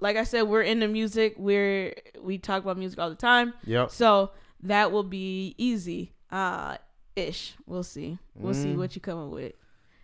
[0.00, 1.34] Like I said, we're into music.
[1.38, 3.54] We're we talk about music all the time.
[3.64, 3.90] Yep.
[3.90, 4.30] So
[4.62, 6.12] that will be easy.
[6.30, 6.76] Uh
[7.16, 7.54] ish.
[7.66, 8.18] We'll see.
[8.36, 8.76] We'll see Mm.
[8.78, 9.52] what you come up with.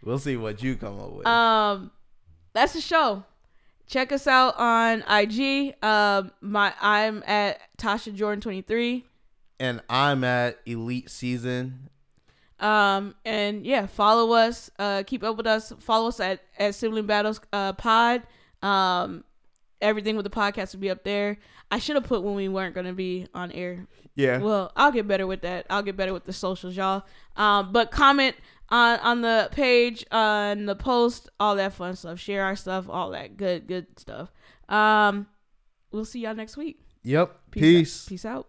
[0.03, 1.26] We'll see what you come up with.
[1.26, 1.90] Um
[2.53, 3.24] that's the show.
[3.86, 5.74] Check us out on IG.
[5.82, 9.05] Um my I'm at Tasha Jordan 23.
[9.61, 11.88] and I'm at Elite Season.
[12.59, 14.70] Um and yeah, follow us.
[14.78, 15.72] Uh keep up with us.
[15.78, 18.22] Follow us at at Sibling Battles uh pod.
[18.62, 19.22] Um
[19.85, 21.39] everything with the podcast will be up there.
[21.70, 24.39] I should have put when we weren't going to be on air Yeah.
[24.39, 25.66] Well, I'll get better with that.
[25.70, 27.05] I'll get better with the socials, y'all.
[27.37, 28.37] Um, but comment
[28.70, 32.18] on on the page, on the post, all that fun stuff.
[32.18, 34.32] Share our stuff, all that good good stuff.
[34.68, 35.26] Um,
[35.93, 36.80] we'll see y'all next week.
[37.03, 37.39] yep.
[37.51, 37.61] Peace.
[37.61, 38.05] Peace.
[38.05, 38.09] Out.
[38.09, 38.49] Peace out.